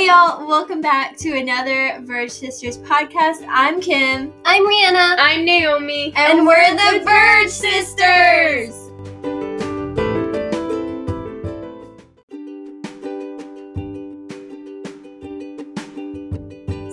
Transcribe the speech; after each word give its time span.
Hey 0.00 0.06
y'all, 0.06 0.48
welcome 0.48 0.80
back 0.80 1.18
to 1.18 1.36
another 1.36 2.00
Verge 2.06 2.30
Sisters 2.30 2.78
podcast. 2.78 3.46
I'm 3.46 3.82
Kim. 3.82 4.32
I'm 4.46 4.66
Rihanna. 4.66 5.16
I'm 5.18 5.44
Naomi. 5.44 6.14
And, 6.16 6.38
And 6.38 6.46
we're 6.46 6.74
the 6.74 7.04
Verge 7.04 7.50
Sisters. 7.50 8.74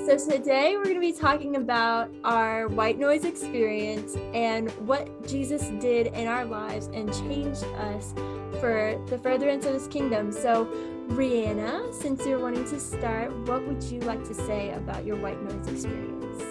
So 0.05 0.29
today 0.29 0.75
we're 0.75 0.83
going 0.83 0.95
to 0.95 0.99
be 0.99 1.13
talking 1.13 1.55
about 1.55 2.09
our 2.25 2.67
white 2.67 2.99
noise 2.99 3.23
experience 3.23 4.17
and 4.33 4.69
what 4.85 5.25
Jesus 5.25 5.69
did 5.79 6.07
in 6.07 6.27
our 6.27 6.43
lives 6.43 6.87
and 6.87 7.13
changed 7.13 7.63
us 7.63 8.13
for 8.59 9.01
the 9.07 9.17
furtherance 9.17 9.65
of 9.65 9.75
his 9.75 9.87
kingdom. 9.87 10.29
So 10.33 10.67
Rihanna, 11.09 11.93
since 11.93 12.25
you're 12.25 12.39
wanting 12.39 12.65
to 12.65 12.79
start, 12.79 13.31
what 13.47 13.65
would 13.65 13.81
you 13.83 14.01
like 14.01 14.23
to 14.25 14.33
say 14.33 14.71
about 14.71 15.05
your 15.05 15.15
white 15.15 15.41
noise 15.41 15.67
experience? 15.67 16.43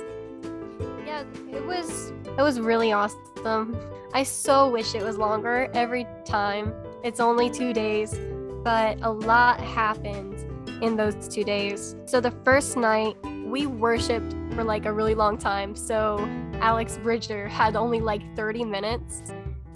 Yeah, 1.06 1.24
it 1.50 1.64
was 1.64 2.12
it 2.38 2.42
was 2.42 2.58
really 2.60 2.92
awesome. 2.92 3.76
I 4.14 4.22
so 4.22 4.68
wish 4.70 4.94
it 4.94 5.02
was 5.02 5.18
longer 5.18 5.70
every 5.74 6.06
time. 6.24 6.72
It's 7.04 7.20
only 7.20 7.50
2 7.50 7.72
days, 7.72 8.18
but 8.64 8.98
a 9.02 9.10
lot 9.10 9.60
happened 9.60 10.34
in 10.82 10.96
those 10.96 11.28
2 11.28 11.44
days. 11.44 11.94
So 12.06 12.20
the 12.20 12.32
first 12.44 12.76
night 12.76 13.16
we 13.44 13.66
worshiped 13.66 14.34
for 14.54 14.64
like 14.64 14.86
a 14.86 14.92
really 14.92 15.14
long 15.14 15.36
time. 15.38 15.76
So 15.76 16.18
Alex 16.60 16.98
Bridger 17.02 17.46
had 17.46 17.76
only 17.76 18.00
like 18.00 18.22
30 18.34 18.64
minutes 18.64 19.22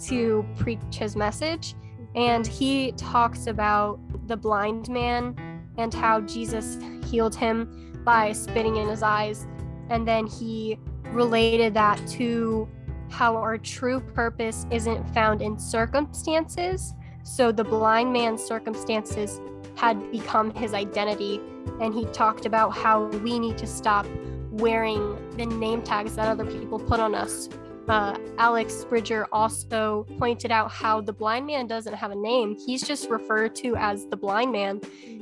to 0.07 0.43
preach 0.57 0.79
his 0.91 1.15
message 1.15 1.75
and 2.15 2.45
he 2.45 2.91
talks 2.93 3.47
about 3.47 3.99
the 4.27 4.37
blind 4.37 4.89
man 4.89 5.35
and 5.77 5.93
how 5.93 6.21
Jesus 6.21 6.77
healed 7.05 7.35
him 7.35 8.01
by 8.03 8.31
spitting 8.31 8.77
in 8.77 8.87
his 8.87 9.03
eyes 9.03 9.47
and 9.91 10.07
then 10.07 10.25
he 10.25 10.79
related 11.11 11.73
that 11.73 12.01
to 12.07 12.67
how 13.09 13.35
our 13.35 13.57
true 13.57 13.99
purpose 13.99 14.65
isn't 14.71 15.03
found 15.13 15.41
in 15.41 15.59
circumstances. 15.59 16.93
So 17.23 17.51
the 17.51 17.65
blind 17.65 18.13
man's 18.13 18.41
circumstances 18.41 19.41
had 19.75 20.09
become 20.09 20.51
his 20.55 20.73
identity. 20.73 21.41
And 21.81 21.93
he 21.93 22.05
talked 22.05 22.45
about 22.45 22.69
how 22.69 23.07
we 23.07 23.37
need 23.37 23.57
to 23.57 23.67
stop 23.67 24.07
wearing 24.49 25.17
the 25.35 25.45
name 25.45 25.81
tags 25.81 26.15
that 26.15 26.27
other 26.27 26.45
people 26.45 26.79
put 26.79 27.01
on 27.01 27.13
us. 27.13 27.49
Uh, 27.87 28.17
Alex 28.37 28.85
Bridger 28.85 29.27
also 29.31 30.05
pointed 30.17 30.51
out 30.51 30.71
how 30.71 31.01
the 31.01 31.13
blind 31.13 31.45
man 31.47 31.67
doesn't 31.67 31.93
have 31.93 32.11
a 32.11 32.15
name. 32.15 32.55
He's 32.65 32.83
just 32.83 33.09
referred 33.09 33.55
to 33.55 33.75
as 33.75 34.05
the 34.05 34.15
blind 34.15 34.51
man. 34.51 34.81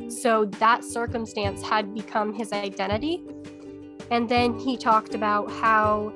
So 0.09 0.45
that 0.45 0.83
circumstance 0.83 1.61
had 1.61 1.93
become 1.93 2.33
his 2.33 2.51
identity. 2.51 3.23
And 4.11 4.27
then 4.27 4.57
he 4.57 4.77
talked 4.77 5.15
about 5.15 5.49
how 5.51 6.13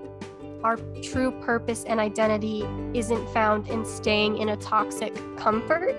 our 0.63 0.77
true 1.01 1.31
purpose 1.41 1.83
and 1.85 1.99
identity 1.99 2.65
isn't 2.93 3.29
found 3.29 3.67
in 3.67 3.85
staying 3.85 4.37
in 4.37 4.49
a 4.49 4.57
toxic 4.57 5.13
comfort. 5.37 5.95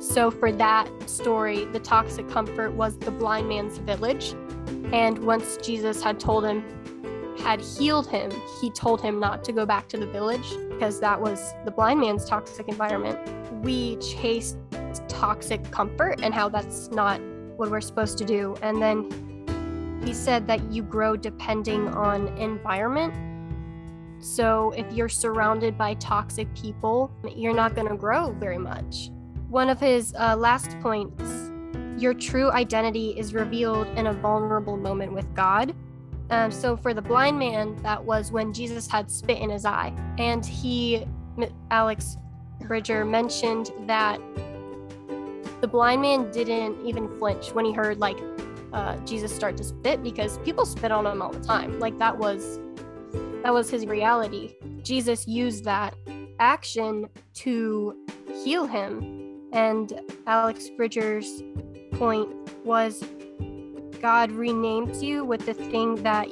So, 0.00 0.30
for 0.30 0.50
that 0.52 0.88
story, 1.08 1.66
the 1.66 1.78
toxic 1.78 2.28
comfort 2.28 2.72
was 2.72 2.96
the 2.96 3.10
blind 3.10 3.48
man's 3.48 3.78
village. 3.78 4.34
And 4.92 5.18
once 5.18 5.58
Jesus 5.58 6.02
had 6.02 6.18
told 6.18 6.44
him, 6.44 6.64
had 7.40 7.60
healed 7.60 8.08
him, 8.08 8.30
he 8.60 8.70
told 8.70 9.00
him 9.00 9.18
not 9.18 9.44
to 9.44 9.52
go 9.52 9.66
back 9.66 9.88
to 9.88 9.96
the 9.96 10.06
village 10.06 10.48
because 10.70 11.00
that 11.00 11.20
was 11.20 11.52
the 11.64 11.70
blind 11.70 12.00
man's 12.00 12.24
toxic 12.24 12.68
environment. 12.68 13.18
We 13.62 13.96
chased 13.96 14.56
toxic 15.08 15.70
comfort 15.70 16.20
and 16.22 16.32
how 16.32 16.48
that's 16.48 16.88
not 16.90 17.20
what 17.56 17.70
we're 17.70 17.80
supposed 17.80 18.18
to 18.18 18.24
do. 18.24 18.56
And 18.62 18.80
then 18.80 20.00
he 20.04 20.14
said 20.14 20.46
that 20.46 20.72
you 20.72 20.82
grow 20.82 21.16
depending 21.16 21.88
on 21.88 22.28
environment. 22.38 23.12
So 24.22 24.72
if 24.72 24.90
you're 24.92 25.08
surrounded 25.08 25.76
by 25.76 25.94
toxic 25.94 26.52
people, 26.54 27.10
you're 27.36 27.54
not 27.54 27.74
going 27.74 27.88
to 27.88 27.96
grow 27.96 28.32
very 28.32 28.58
much. 28.58 29.10
One 29.48 29.68
of 29.68 29.80
his 29.80 30.14
uh, 30.18 30.36
last 30.36 30.78
points 30.80 31.50
your 32.00 32.14
true 32.14 32.50
identity 32.50 33.10
is 33.18 33.34
revealed 33.34 33.86
in 33.88 34.06
a 34.06 34.12
vulnerable 34.12 34.78
moment 34.78 35.12
with 35.12 35.32
God. 35.34 35.74
Um, 36.30 36.50
so 36.52 36.76
for 36.76 36.94
the 36.94 37.02
blind 37.02 37.38
man, 37.38 37.76
that 37.82 38.02
was 38.02 38.30
when 38.30 38.52
Jesus 38.52 38.86
had 38.86 39.10
spit 39.10 39.38
in 39.38 39.50
his 39.50 39.64
eye. 39.64 39.92
And 40.18 40.46
he, 40.46 41.04
Alex 41.70 42.16
Bridger, 42.60 43.04
mentioned 43.04 43.70
that 43.86 44.20
the 45.60 45.68
blind 45.68 46.02
man 46.02 46.30
didn't 46.30 46.86
even 46.86 47.08
flinch 47.18 47.52
when 47.52 47.64
he 47.64 47.72
heard 47.72 47.98
like 47.98 48.18
uh, 48.72 48.96
Jesus 48.98 49.34
start 49.34 49.56
to 49.56 49.64
spit 49.64 50.02
because 50.02 50.38
people 50.38 50.64
spit 50.64 50.92
on 50.92 51.06
him 51.06 51.20
all 51.20 51.32
the 51.32 51.40
time. 51.40 51.78
Like 51.80 51.98
that 51.98 52.16
was 52.16 52.60
that 53.42 53.52
was 53.52 53.70
his 53.70 53.86
reality. 53.86 54.54
Jesus 54.82 55.26
used 55.26 55.64
that 55.64 55.94
action 56.38 57.08
to 57.34 58.06
heal 58.44 58.66
him. 58.66 59.48
And 59.52 60.00
Alex 60.26 60.68
Bridger's 60.76 61.42
point 61.92 62.28
was 62.64 63.02
God 64.00 64.32
renamed 64.32 64.96
you 64.96 65.24
with 65.24 65.44
the 65.44 65.54
thing 65.54 65.96
that 66.02 66.28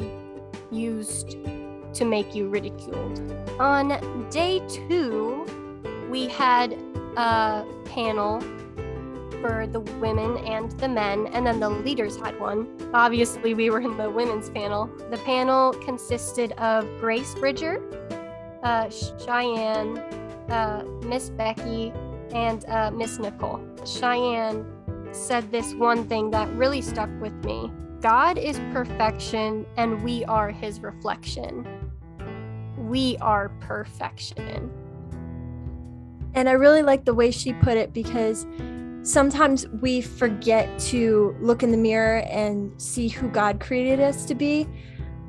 used 0.70 1.36
to 1.94 2.04
make 2.04 2.34
you 2.34 2.48
ridiculed. 2.48 3.20
On 3.60 4.28
day 4.30 4.62
two, 4.68 5.46
we 6.10 6.28
had 6.28 6.72
a 7.16 7.66
panel 7.84 8.40
for 9.40 9.66
the 9.66 9.80
women 10.00 10.38
and 10.38 10.70
the 10.72 10.88
men, 10.88 11.26
and 11.28 11.46
then 11.46 11.60
the 11.60 11.68
leaders 11.68 12.16
had 12.16 12.38
one. 12.40 12.68
Obviously, 12.94 13.54
we 13.54 13.70
were 13.70 13.80
in 13.80 13.96
the 13.96 14.10
women's 14.10 14.50
panel. 14.50 14.90
The 15.10 15.18
panel 15.18 15.72
consisted 15.72 16.52
of 16.52 16.88
Grace 17.00 17.34
Bridger, 17.34 17.82
uh, 18.62 18.88
Cheyenne, 18.90 19.98
uh, 20.48 20.84
Miss 21.04 21.30
Becky, 21.30 21.92
and 22.32 22.64
uh, 22.66 22.90
Miss 22.90 23.18
Nicole. 23.18 23.60
Cheyenne 23.84 24.66
said 25.12 25.50
this 25.50 25.74
one 25.74 26.06
thing 26.08 26.30
that 26.30 26.48
really 26.54 26.80
stuck 26.80 27.10
with 27.20 27.34
me 27.44 27.70
God 28.00 28.38
is 28.38 28.60
perfection, 28.72 29.66
and 29.76 30.02
we 30.04 30.24
are 30.26 30.50
his 30.50 30.80
reflection. 30.80 31.66
We 32.76 33.16
are 33.20 33.48
perfection. 33.60 34.70
And 36.34 36.48
I 36.48 36.52
really 36.52 36.82
like 36.82 37.04
the 37.04 37.14
way 37.14 37.32
she 37.32 37.52
put 37.54 37.76
it 37.76 37.92
because 37.92 38.46
sometimes 39.02 39.66
we 39.68 40.00
forget 40.00 40.78
to 40.78 41.34
look 41.40 41.64
in 41.64 41.72
the 41.72 41.76
mirror 41.76 42.18
and 42.28 42.70
see 42.80 43.08
who 43.08 43.28
God 43.28 43.58
created 43.58 43.98
us 44.00 44.24
to 44.26 44.36
be. 44.36 44.68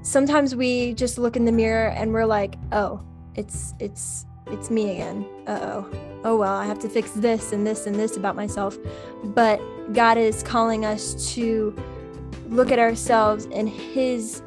Sometimes 0.03 0.55
we 0.55 0.93
just 0.93 1.17
look 1.17 1.35
in 1.35 1.45
the 1.45 1.51
mirror 1.51 1.89
and 1.89 2.13
we're 2.13 2.25
like, 2.25 2.55
"Oh, 2.71 3.03
it's 3.33 3.73
it's 3.79 4.25
it's 4.51 4.69
me 4.69 4.91
again. 4.91 5.25
Uh-oh. 5.47 5.89
Oh 6.23 6.37
well, 6.37 6.53
I 6.53 6.65
have 6.65 6.79
to 6.79 6.89
fix 6.89 7.11
this 7.11 7.53
and 7.53 7.65
this 7.65 7.87
and 7.87 7.95
this 7.95 8.17
about 8.17 8.35
myself." 8.35 8.77
But 9.23 9.59
God 9.93 10.17
is 10.17 10.43
calling 10.43 10.85
us 10.85 11.33
to 11.35 11.75
look 12.49 12.71
at 12.71 12.79
ourselves 12.79 13.45
in 13.45 13.67
his 13.67 14.41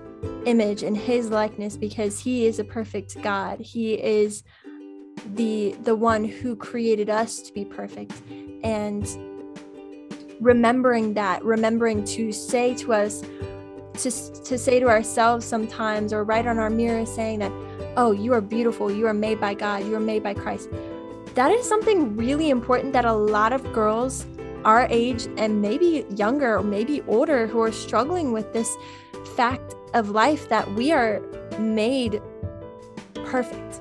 image 0.47 0.83
and 0.83 0.97
his 0.97 1.31
likeness 1.31 1.77
because 1.77 2.21
he 2.21 2.47
is 2.47 2.59
a 2.59 2.65
perfect 2.65 3.21
God. 3.23 3.61
He 3.61 3.95
is 3.95 4.43
the 5.35 5.77
the 5.83 5.95
one 5.95 6.25
who 6.25 6.57
created 6.57 7.09
us 7.09 7.41
to 7.43 7.53
be 7.53 7.65
perfect 7.65 8.13
and 8.65 9.07
remembering 10.41 11.15
that 11.15 11.45
remembering 11.45 12.05
to 12.05 12.33
say 12.33 12.75
to 12.75 12.93
us 12.93 13.23
to, 13.95 14.11
to 14.45 14.59
say 14.59 14.81
to 14.81 14.89
ourselves 14.89 15.45
sometimes 15.45 16.13
or 16.13 16.25
write 16.25 16.47
on 16.47 16.59
our 16.59 16.71
mirror 16.71 17.07
saying 17.07 17.39
that 17.39 17.53
oh 17.97 18.13
you 18.13 18.33
are 18.33 18.41
beautiful 18.41 18.91
you 18.91 19.07
are 19.07 19.15
made 19.15 19.41
by 19.41 19.55
god 19.55 19.85
you 19.85 19.95
are 19.95 20.01
made 20.01 20.23
by 20.23 20.35
christ 20.35 20.69
that 21.35 21.51
is 21.51 21.67
something 21.69 22.17
really 22.17 22.51
important 22.51 22.93
that 22.93 23.05
a 23.05 23.13
lot 23.13 23.53
of 23.53 23.73
girls 23.73 24.27
our 24.65 24.87
age 24.91 25.27
and 25.37 25.61
maybe 25.61 26.05
younger 26.17 26.59
or 26.59 26.63
maybe 26.63 27.03
older 27.03 27.47
who 27.47 27.61
are 27.61 27.73
struggling 27.73 28.33
with 28.33 28.53
this 28.53 28.77
fact 29.37 29.75
of 29.95 30.11
life 30.11 30.49
that 30.49 30.71
we 30.75 30.93
are 30.93 31.21
made 31.59 32.21
perfect 33.25 33.81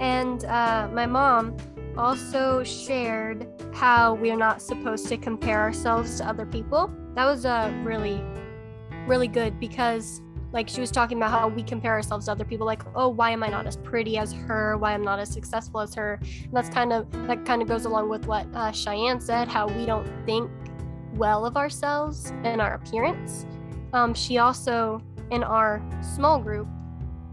And 0.00 0.44
uh, 0.46 0.88
my 0.92 1.04
mom 1.04 1.56
also 1.96 2.64
shared 2.64 3.46
how 3.72 4.14
we're 4.14 4.36
not 4.36 4.62
supposed 4.62 5.08
to 5.08 5.18
compare 5.18 5.60
ourselves 5.60 6.18
to 6.18 6.28
other 6.28 6.46
people. 6.46 6.90
That 7.14 7.26
was 7.26 7.44
uh, 7.44 7.70
really, 7.84 8.22
really 9.06 9.28
good 9.28 9.60
because, 9.60 10.22
like, 10.52 10.68
she 10.68 10.80
was 10.80 10.90
talking 10.90 11.16
about 11.16 11.30
how 11.30 11.48
we 11.48 11.62
compare 11.62 11.92
ourselves 11.92 12.26
to 12.26 12.32
other 12.32 12.44
people. 12.44 12.66
Like, 12.66 12.82
oh, 12.94 13.08
why 13.08 13.30
am 13.30 13.42
I 13.42 13.48
not 13.48 13.66
as 13.66 13.76
pretty 13.76 14.18
as 14.18 14.32
her? 14.32 14.76
Why 14.76 14.92
I'm 14.92 15.02
not 15.02 15.18
as 15.18 15.30
successful 15.30 15.80
as 15.80 15.94
her? 15.94 16.18
And 16.22 16.52
that's 16.52 16.68
kind 16.68 16.92
of 16.92 17.10
that 17.26 17.44
kind 17.44 17.62
of 17.62 17.68
goes 17.68 17.84
along 17.84 18.08
with 18.08 18.26
what 18.26 18.46
uh, 18.54 18.72
Cheyenne 18.72 19.20
said. 19.20 19.48
How 19.48 19.68
we 19.68 19.86
don't 19.86 20.08
think 20.26 20.50
well 21.14 21.46
of 21.46 21.56
ourselves 21.56 22.32
and 22.44 22.60
our 22.60 22.74
appearance. 22.74 23.46
Um, 23.92 24.14
she 24.14 24.38
also, 24.38 25.02
in 25.30 25.42
our 25.42 25.82
small 26.00 26.40
group, 26.40 26.68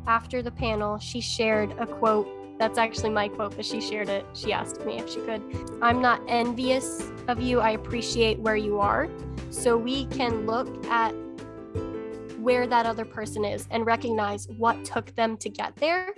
after 0.08 0.42
the 0.42 0.52
panel, 0.52 0.98
she 0.98 1.22
shared 1.22 1.74
a 1.80 1.86
quote 1.86 2.28
that's 2.60 2.80
actually 2.80 3.12
my 3.12 3.28
quote, 3.28 3.56
but 3.56 3.66
she 3.66 3.80
shared 3.80 4.10
it. 4.10 4.26
She 4.34 4.52
asked 4.52 4.84
me 4.84 4.98
if 4.98 5.10
she 5.10 5.20
could. 5.22 5.44
I'm 5.82 6.02
not 6.02 6.22
envious 6.28 7.04
of 7.28 7.40
you. 7.40 7.60
I 7.60 7.72
appreciate 7.72 8.40
where 8.40 8.56
you 8.56 8.80
are. 8.80 9.10
so 9.52 9.78
we 9.78 10.06
can 10.08 10.46
look 10.46 10.86
at 10.88 11.14
where 12.48 12.66
that 12.66 12.86
other 12.86 13.04
person 13.04 13.44
is 13.44 13.68
and 13.72 13.86
recognize 13.86 14.48
what 14.56 14.86
took 14.86 15.14
them 15.16 15.36
to 15.36 15.50
get 15.50 15.76
there 15.76 16.14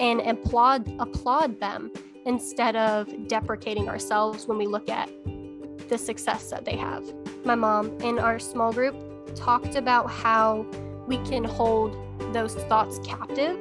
and 0.00 0.20
applaud 0.20 0.86
applaud 0.98 1.58
them 1.60 1.90
instead 2.26 2.76
of 2.76 3.08
deprecating 3.26 3.88
ourselves 3.88 4.46
when 4.46 4.58
we 4.58 4.66
look 4.66 4.90
at 4.90 5.08
the 5.88 5.96
success 5.96 6.50
that 6.50 6.66
they 6.66 6.76
have. 6.76 7.02
My 7.46 7.54
mom 7.54 7.86
in 8.00 8.18
our 8.18 8.38
small 8.38 8.70
group 8.70 8.94
talked 9.34 9.74
about 9.74 10.10
how 10.10 10.66
we 11.06 11.16
can 11.24 11.42
hold 11.42 11.96
those 12.34 12.54
thoughts 12.54 13.00
captive. 13.02 13.56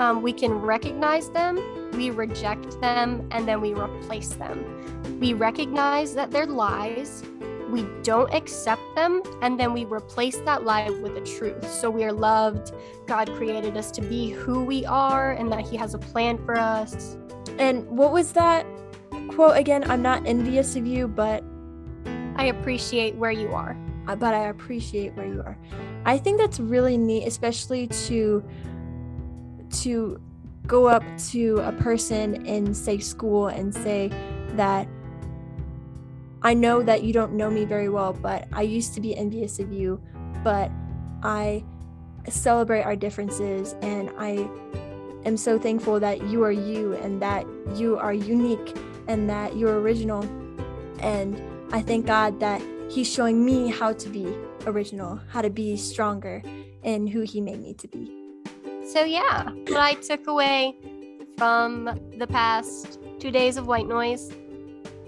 Um, 0.00 0.22
we 0.22 0.32
can 0.32 0.54
recognize 0.54 1.30
them, 1.30 1.54
we 1.92 2.10
reject 2.10 2.80
them, 2.80 3.28
and 3.30 3.46
then 3.46 3.60
we 3.60 3.74
replace 3.74 4.30
them. 4.30 5.20
We 5.20 5.34
recognize 5.34 6.16
that 6.16 6.32
they're 6.32 6.46
lies, 6.46 7.22
we 7.70 7.86
don't 8.02 8.32
accept 8.32 8.82
them, 8.94 9.22
and 9.42 9.58
then 9.58 9.72
we 9.72 9.84
replace 9.84 10.36
that 10.38 10.64
lie 10.64 10.88
with 10.90 11.14
the 11.14 11.20
truth. 11.20 11.68
So 11.68 11.90
we 11.90 12.04
are 12.04 12.12
loved. 12.12 12.72
God 13.06 13.30
created 13.34 13.76
us 13.76 13.90
to 13.92 14.00
be 14.00 14.30
who 14.30 14.64
we 14.64 14.84
are, 14.84 15.32
and 15.32 15.50
that 15.52 15.66
He 15.66 15.76
has 15.76 15.94
a 15.94 15.98
plan 15.98 16.38
for 16.44 16.56
us. 16.56 17.16
And 17.58 17.86
what 17.88 18.12
was 18.12 18.32
that 18.32 18.66
quote 19.28 19.56
again? 19.56 19.90
I'm 19.90 20.02
not 20.02 20.26
envious 20.26 20.76
of 20.76 20.86
you, 20.86 21.08
but 21.08 21.42
I 22.36 22.46
appreciate 22.46 23.14
where 23.16 23.30
you 23.30 23.52
are. 23.52 23.76
But 24.06 24.34
I 24.34 24.48
appreciate 24.48 25.14
where 25.14 25.26
you 25.26 25.40
are. 25.40 25.58
I 26.04 26.18
think 26.18 26.38
that's 26.38 26.60
really 26.60 26.96
neat, 26.96 27.26
especially 27.26 27.88
to 27.88 28.44
to 29.82 30.20
go 30.66 30.86
up 30.86 31.02
to 31.30 31.58
a 31.58 31.72
person 31.72 32.46
in 32.46 32.74
say 32.74 32.98
school 32.98 33.48
and 33.48 33.74
say 33.74 34.10
that 34.50 34.88
I 36.42 36.54
know 36.54 36.82
that 36.82 37.02
you 37.02 37.12
don't 37.12 37.32
know 37.32 37.50
me 37.50 37.64
very 37.64 37.88
well, 37.88 38.12
but 38.12 38.46
I 38.52 38.62
used 38.62 38.94
to 38.94 39.00
be 39.00 39.16
envious 39.16 39.58
of 39.58 39.72
you, 39.72 40.00
but 40.44 40.70
I 41.22 41.64
celebrate 42.28 42.82
our 42.82 42.96
differences 42.96 43.74
and 43.82 44.10
I 44.18 44.48
am 45.24 45.36
so 45.36 45.58
thankful 45.58 45.98
that 46.00 46.28
you 46.28 46.42
are 46.44 46.52
you 46.52 46.94
and 46.94 47.20
that 47.22 47.46
you 47.74 47.98
are 47.98 48.12
unique 48.12 48.76
and 49.08 49.28
that 49.28 49.56
you're 49.56 49.80
original. 49.80 50.22
And 51.00 51.40
I 51.72 51.82
thank 51.82 52.06
God 52.06 52.40
that 52.40 52.62
He's 52.88 53.12
showing 53.12 53.44
me 53.44 53.68
how 53.68 53.92
to 53.94 54.08
be 54.08 54.32
original, 54.66 55.20
how 55.28 55.42
to 55.42 55.50
be 55.50 55.76
stronger 55.76 56.42
in 56.84 57.06
who 57.06 57.22
He 57.22 57.40
made 57.40 57.60
me 57.60 57.74
to 57.74 57.88
be. 57.88 58.12
So, 58.86 59.02
yeah, 59.04 59.50
what 59.50 59.80
I 59.80 59.94
took 59.94 60.28
away 60.28 60.76
from 61.36 61.84
the 62.18 62.26
past 62.26 63.00
two 63.18 63.32
days 63.32 63.56
of 63.56 63.66
white 63.66 63.88
noise, 63.88 64.30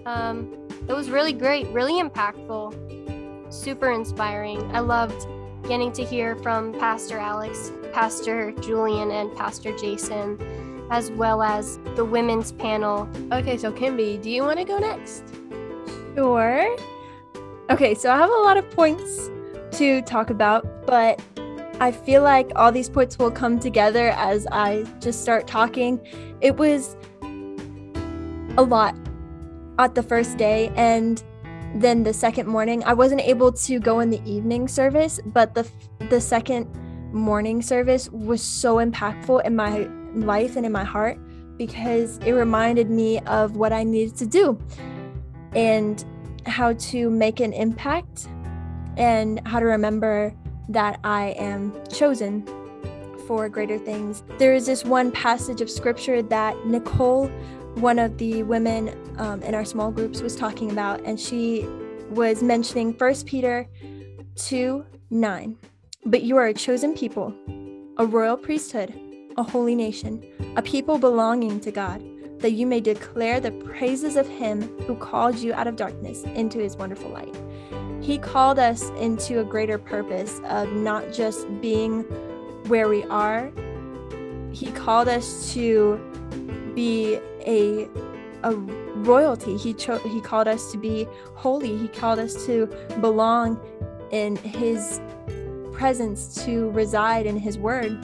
um, 0.09 0.51
it 0.87 0.93
was 0.93 1.09
really 1.09 1.33
great, 1.33 1.67
really 1.67 2.01
impactful, 2.01 3.53
super 3.53 3.91
inspiring. 3.91 4.59
I 4.75 4.79
loved 4.79 5.27
getting 5.67 5.91
to 5.93 6.03
hear 6.03 6.35
from 6.37 6.73
Pastor 6.73 7.19
Alex, 7.19 7.71
Pastor 7.93 8.51
Julian, 8.53 9.11
and 9.11 9.35
Pastor 9.35 9.77
Jason, 9.77 10.87
as 10.89 11.11
well 11.11 11.43
as 11.43 11.77
the 11.95 12.03
women's 12.03 12.51
panel. 12.51 13.07
Okay, 13.31 13.55
so 13.57 13.71
Kimby, 13.71 14.19
do 14.19 14.31
you 14.31 14.41
want 14.41 14.57
to 14.57 14.65
go 14.65 14.79
next? 14.79 15.25
Sure. 16.15 16.75
Okay, 17.69 17.93
so 17.93 18.11
I 18.11 18.17
have 18.17 18.31
a 18.31 18.41
lot 18.41 18.57
of 18.57 18.67
points 18.71 19.29
to 19.73 20.01
talk 20.01 20.31
about, 20.31 20.87
but 20.87 21.21
I 21.79 21.91
feel 21.91 22.23
like 22.23 22.51
all 22.55 22.71
these 22.71 22.89
points 22.89 23.19
will 23.19 23.31
come 23.31 23.59
together 23.59 24.09
as 24.15 24.47
I 24.51 24.85
just 24.99 25.21
start 25.21 25.45
talking. 25.45 26.01
It 26.41 26.57
was 26.57 26.97
a 28.57 28.63
lot 28.63 28.95
at 29.79 29.95
the 29.95 30.03
first 30.03 30.37
day, 30.37 30.71
and 30.75 31.23
then 31.75 32.03
the 32.03 32.13
second 32.13 32.47
morning, 32.47 32.83
I 32.83 32.93
wasn't 32.93 33.21
able 33.21 33.51
to 33.51 33.79
go 33.79 33.99
in 34.01 34.09
the 34.09 34.21
evening 34.29 34.67
service, 34.67 35.19
but 35.25 35.55
the 35.55 35.67
the 36.09 36.21
second 36.21 36.67
morning 37.13 37.61
service 37.61 38.09
was 38.09 38.41
so 38.41 38.77
impactful 38.77 39.45
in 39.45 39.55
my 39.55 39.89
life 40.15 40.55
and 40.55 40.65
in 40.65 40.71
my 40.71 40.83
heart 40.83 41.17
because 41.57 42.17
it 42.19 42.31
reminded 42.31 42.89
me 42.89 43.19
of 43.21 43.57
what 43.57 43.73
I 43.73 43.83
needed 43.83 44.15
to 44.17 44.25
do 44.25 44.59
and 45.55 46.03
how 46.45 46.73
to 46.73 47.09
make 47.09 47.39
an 47.39 47.53
impact 47.53 48.27
and 48.97 49.45
how 49.45 49.59
to 49.59 49.65
remember 49.65 50.33
that 50.69 50.99
I 51.03 51.29
am 51.37 51.73
chosen 51.91 52.47
for 53.27 53.49
greater 53.49 53.77
things. 53.77 54.23
There 54.37 54.53
is 54.53 54.65
this 54.65 54.83
one 54.83 55.11
passage 55.11 55.61
of 55.61 55.69
scripture 55.69 56.21
that 56.23 56.65
Nicole, 56.65 57.29
one 57.75 57.99
of 57.99 58.17
the 58.17 58.43
women 58.43 58.95
um, 59.17 59.41
in 59.43 59.53
our 59.55 59.65
small 59.65 59.91
groups, 59.91 60.21
was 60.21 60.35
talking 60.35 60.71
about, 60.71 61.01
and 61.05 61.19
she 61.19 61.65
was 62.09 62.41
mentioning 62.41 62.93
1 62.93 63.15
Peter 63.25 63.67
2 64.35 64.85
9. 65.11 65.57
But 66.05 66.23
you 66.23 66.37
are 66.37 66.47
a 66.47 66.53
chosen 66.53 66.93
people, 66.95 67.33
a 67.97 68.05
royal 68.05 68.37
priesthood, 68.37 68.97
a 69.37 69.43
holy 69.43 69.75
nation, 69.75 70.23
a 70.55 70.61
people 70.61 70.97
belonging 70.97 71.59
to 71.61 71.71
God 71.71 72.03
that 72.39 72.51
you 72.51 72.65
may 72.65 72.79
declare 72.79 73.39
the 73.39 73.51
praises 73.51 74.15
of 74.15 74.27
him 74.27 74.61
who 74.85 74.95
called 74.95 75.35
you 75.35 75.53
out 75.53 75.67
of 75.67 75.75
darkness 75.75 76.23
into 76.23 76.57
his 76.57 76.77
wonderful 76.77 77.09
light. 77.09 77.35
He 78.01 78.17
called 78.17 78.59
us 78.59 78.89
into 78.91 79.41
a 79.41 79.43
greater 79.43 79.77
purpose 79.77 80.39
of 80.45 80.71
not 80.71 81.11
just 81.11 81.47
being 81.61 82.03
where 82.67 82.87
we 82.87 83.03
are, 83.05 83.51
he 84.51 84.71
called 84.71 85.07
us 85.07 85.53
to 85.53 85.99
be 86.75 87.19
a 87.45 87.87
a 88.43 88.55
royalty. 88.55 89.57
He 89.57 89.73
cho- 89.73 89.97
he 89.99 90.21
called 90.21 90.47
us 90.47 90.71
to 90.71 90.77
be 90.77 91.07
holy. 91.35 91.77
He 91.77 91.87
called 91.87 92.19
us 92.19 92.45
to 92.45 92.67
belong 93.01 93.59
in 94.11 94.37
his 94.37 95.01
presence, 95.73 96.43
to 96.45 96.69
reside 96.71 97.25
in 97.25 97.37
his 97.37 97.57
word. 97.57 98.03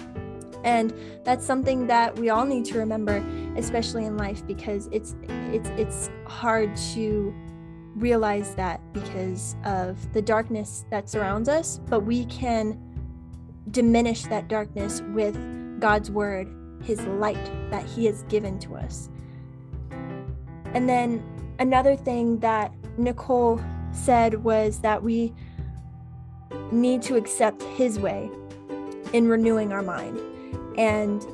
And 0.63 0.93
that's 1.23 1.45
something 1.45 1.87
that 1.87 2.17
we 2.17 2.29
all 2.29 2.45
need 2.45 2.65
to 2.65 2.79
remember 2.79 3.23
especially 3.55 4.05
in 4.05 4.17
life 4.17 4.45
because 4.45 4.87
it's 4.91 5.15
it's 5.29 5.69
it's 5.77 6.09
hard 6.25 6.75
to 6.75 7.33
realize 7.95 8.55
that 8.55 8.81
because 8.93 9.55
of 9.63 10.11
the 10.13 10.21
darkness 10.21 10.85
that 10.89 11.09
surrounds 11.09 11.47
us 11.47 11.79
but 11.87 12.01
we 12.01 12.25
can 12.25 12.77
diminish 13.71 14.23
that 14.23 14.47
darkness 14.47 15.01
with 15.13 15.37
God's 15.79 16.11
word 16.11 16.53
his 16.83 16.99
light 17.05 17.69
that 17.69 17.85
he 17.85 18.05
has 18.05 18.23
given 18.23 18.59
to 18.59 18.75
us 18.75 19.09
and 20.75 20.87
then 20.87 21.23
another 21.59 21.95
thing 21.95 22.39
that 22.39 22.71
Nicole 22.97 23.59
said 23.91 24.43
was 24.43 24.79
that 24.79 25.01
we 25.01 25.33
need 26.71 27.01
to 27.03 27.15
accept 27.15 27.63
his 27.63 27.97
way 27.97 28.29
in 29.13 29.27
renewing 29.27 29.71
our 29.71 29.81
mind 29.81 30.19
and 30.77 31.25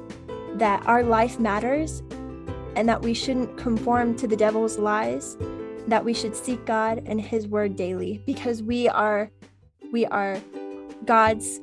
that 0.60 0.86
our 0.86 1.04
life 1.04 1.40
matters 1.40 2.04
and 2.76 2.88
that 2.88 3.02
we 3.02 3.14
shouldn't 3.14 3.58
conform 3.58 4.16
to 4.16 4.28
the 4.28 4.36
devil's 4.36 4.78
lies 4.78 5.38
that 5.88 6.06
we 6.06 6.14
should 6.14 6.36
seek 6.36 6.64
God 6.66 7.02
and 7.06 7.20
his 7.20 7.48
word 7.48 7.76
daily 7.76 8.22
because 8.26 8.62
we 8.62 8.88
are 8.88 9.32
we 9.92 10.06
are 10.06 10.40
God's 11.06 11.60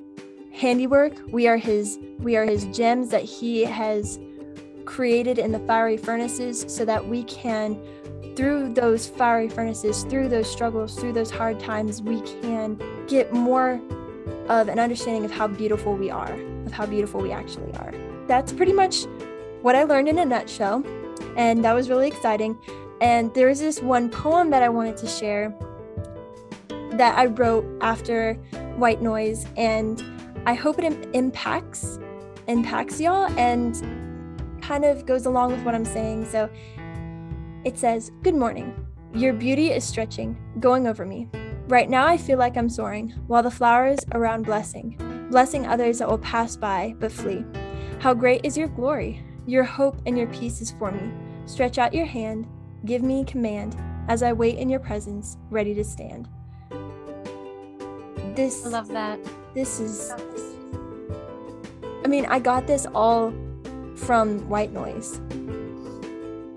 handiwork. 0.52 1.12
We 1.30 1.46
are 1.46 1.56
his 1.56 1.98
we 2.18 2.36
are 2.36 2.44
his 2.44 2.64
gems 2.66 3.10
that 3.10 3.22
he 3.22 3.64
has 3.64 4.18
created 4.88 5.38
in 5.38 5.52
the 5.52 5.58
fiery 5.60 5.96
furnaces 5.96 6.64
so 6.66 6.84
that 6.84 7.06
we 7.06 7.22
can 7.24 7.80
through 8.34 8.72
those 8.72 9.06
fiery 9.06 9.48
furnaces 9.48 10.04
through 10.04 10.28
those 10.28 10.50
struggles 10.50 10.98
through 10.98 11.12
those 11.12 11.30
hard 11.30 11.60
times 11.60 12.00
we 12.00 12.20
can 12.22 12.80
get 13.06 13.32
more 13.32 13.80
of 14.48 14.68
an 14.68 14.78
understanding 14.78 15.24
of 15.24 15.30
how 15.30 15.46
beautiful 15.46 15.94
we 15.94 16.10
are 16.10 16.32
of 16.64 16.72
how 16.72 16.86
beautiful 16.86 17.20
we 17.20 17.30
actually 17.30 17.72
are 17.74 17.92
that's 18.26 18.52
pretty 18.52 18.72
much 18.72 19.04
what 19.62 19.74
I 19.74 19.84
learned 19.84 20.08
in 20.08 20.18
a 20.18 20.24
nutshell. 20.24 20.84
And 21.36 21.64
that 21.64 21.72
was 21.72 21.88
really 21.88 22.08
exciting. 22.08 22.58
And 23.00 23.32
there 23.34 23.48
was 23.48 23.60
this 23.60 23.80
one 23.80 24.10
poem 24.10 24.50
that 24.50 24.62
I 24.62 24.68
wanted 24.68 24.96
to 24.98 25.06
share 25.06 25.54
that 26.92 27.16
I 27.18 27.26
wrote 27.26 27.64
after 27.80 28.34
White 28.76 29.02
Noise. 29.02 29.46
And 29.56 30.02
I 30.46 30.54
hope 30.54 30.78
it 30.78 31.08
impacts 31.14 31.98
impacts 32.46 32.98
y'all 32.98 33.30
and 33.38 33.76
kind 34.68 34.84
of 34.84 35.06
goes 35.06 35.24
along 35.24 35.50
with 35.50 35.62
what 35.62 35.74
I'm 35.74 35.84
saying. 35.84 36.26
So 36.26 36.50
it 37.64 37.78
says, 37.78 38.12
Good 38.22 38.34
morning. 38.34 38.86
Your 39.14 39.32
beauty 39.32 39.70
is 39.70 39.82
stretching, 39.82 40.36
going 40.60 40.86
over 40.86 41.06
me. 41.06 41.30
Right 41.68 41.88
now, 41.88 42.06
I 42.06 42.18
feel 42.18 42.38
like 42.38 42.58
I'm 42.58 42.68
soaring, 42.68 43.14
while 43.28 43.42
the 43.42 43.50
flowers 43.50 43.98
around 44.12 44.44
blessing, 44.44 45.26
blessing 45.30 45.66
others 45.66 45.98
that 45.98 46.08
will 46.08 46.18
pass 46.18 46.54
by 46.54 46.94
but 46.98 47.10
flee. 47.10 47.46
How 47.98 48.12
great 48.12 48.44
is 48.44 48.58
your 48.58 48.68
glory! 48.68 49.22
Your 49.46 49.64
hope 49.64 50.02
and 50.04 50.18
your 50.18 50.26
peace 50.26 50.60
is 50.60 50.72
for 50.72 50.92
me. 50.92 51.10
Stretch 51.46 51.78
out 51.78 51.94
your 51.94 52.04
hand, 52.04 52.46
give 52.84 53.02
me 53.02 53.24
command, 53.24 53.74
as 54.08 54.22
I 54.22 54.34
wait 54.34 54.58
in 54.58 54.68
your 54.68 54.80
presence, 54.80 55.38
ready 55.48 55.72
to 55.74 55.84
stand. 55.84 56.28
This 58.36 58.66
I 58.66 58.68
love 58.68 58.88
that. 58.88 59.18
This 59.54 59.80
is 59.80 60.12
I 62.04 62.08
mean, 62.08 62.26
I 62.26 62.38
got 62.38 62.66
this 62.66 62.86
all 62.94 63.32
from 63.98 64.48
white 64.48 64.72
noise. 64.72 65.16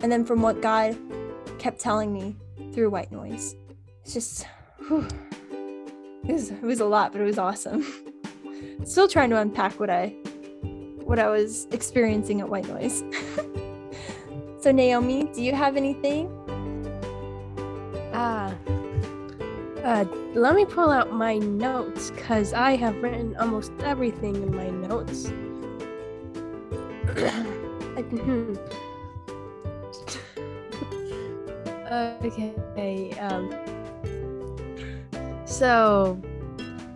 And 0.01 0.11
then 0.11 0.25
from 0.25 0.41
what 0.41 0.61
God 0.61 0.97
kept 1.59 1.79
telling 1.79 2.13
me 2.13 2.35
through 2.73 2.89
white 2.89 3.11
noise. 3.11 3.55
It's 4.03 4.13
just 4.13 4.47
whew. 4.87 5.07
it 6.27 6.33
was 6.33 6.51
it 6.51 6.63
was 6.63 6.79
a 6.79 6.85
lot, 6.85 7.11
but 7.11 7.21
it 7.21 7.25
was 7.25 7.37
awesome. 7.37 7.85
Still 8.83 9.07
trying 9.07 9.29
to 9.29 9.37
unpack 9.37 9.79
what 9.79 9.89
I 9.89 10.07
what 11.03 11.19
I 11.19 11.29
was 11.29 11.67
experiencing 11.71 12.41
at 12.41 12.49
White 12.49 12.67
Noise. 12.67 13.03
so 14.61 14.71
Naomi, 14.71 15.25
do 15.33 15.43
you 15.43 15.53
have 15.53 15.75
anything? 15.77 16.29
Ah. 18.13 18.47
Uh, 18.47 18.71
uh, 19.83 20.05
let 20.35 20.55
me 20.55 20.63
pull 20.63 20.91
out 20.91 21.11
my 21.11 21.37
notes 21.39 22.11
because 22.11 22.53
I 22.53 22.75
have 22.75 22.95
written 23.01 23.35
almost 23.37 23.71
everything 23.81 24.35
in 24.35 24.55
my 24.55 24.69
notes. 24.69 25.31
okay. 32.23 33.11
Um. 33.19 33.51
So, 35.45 36.19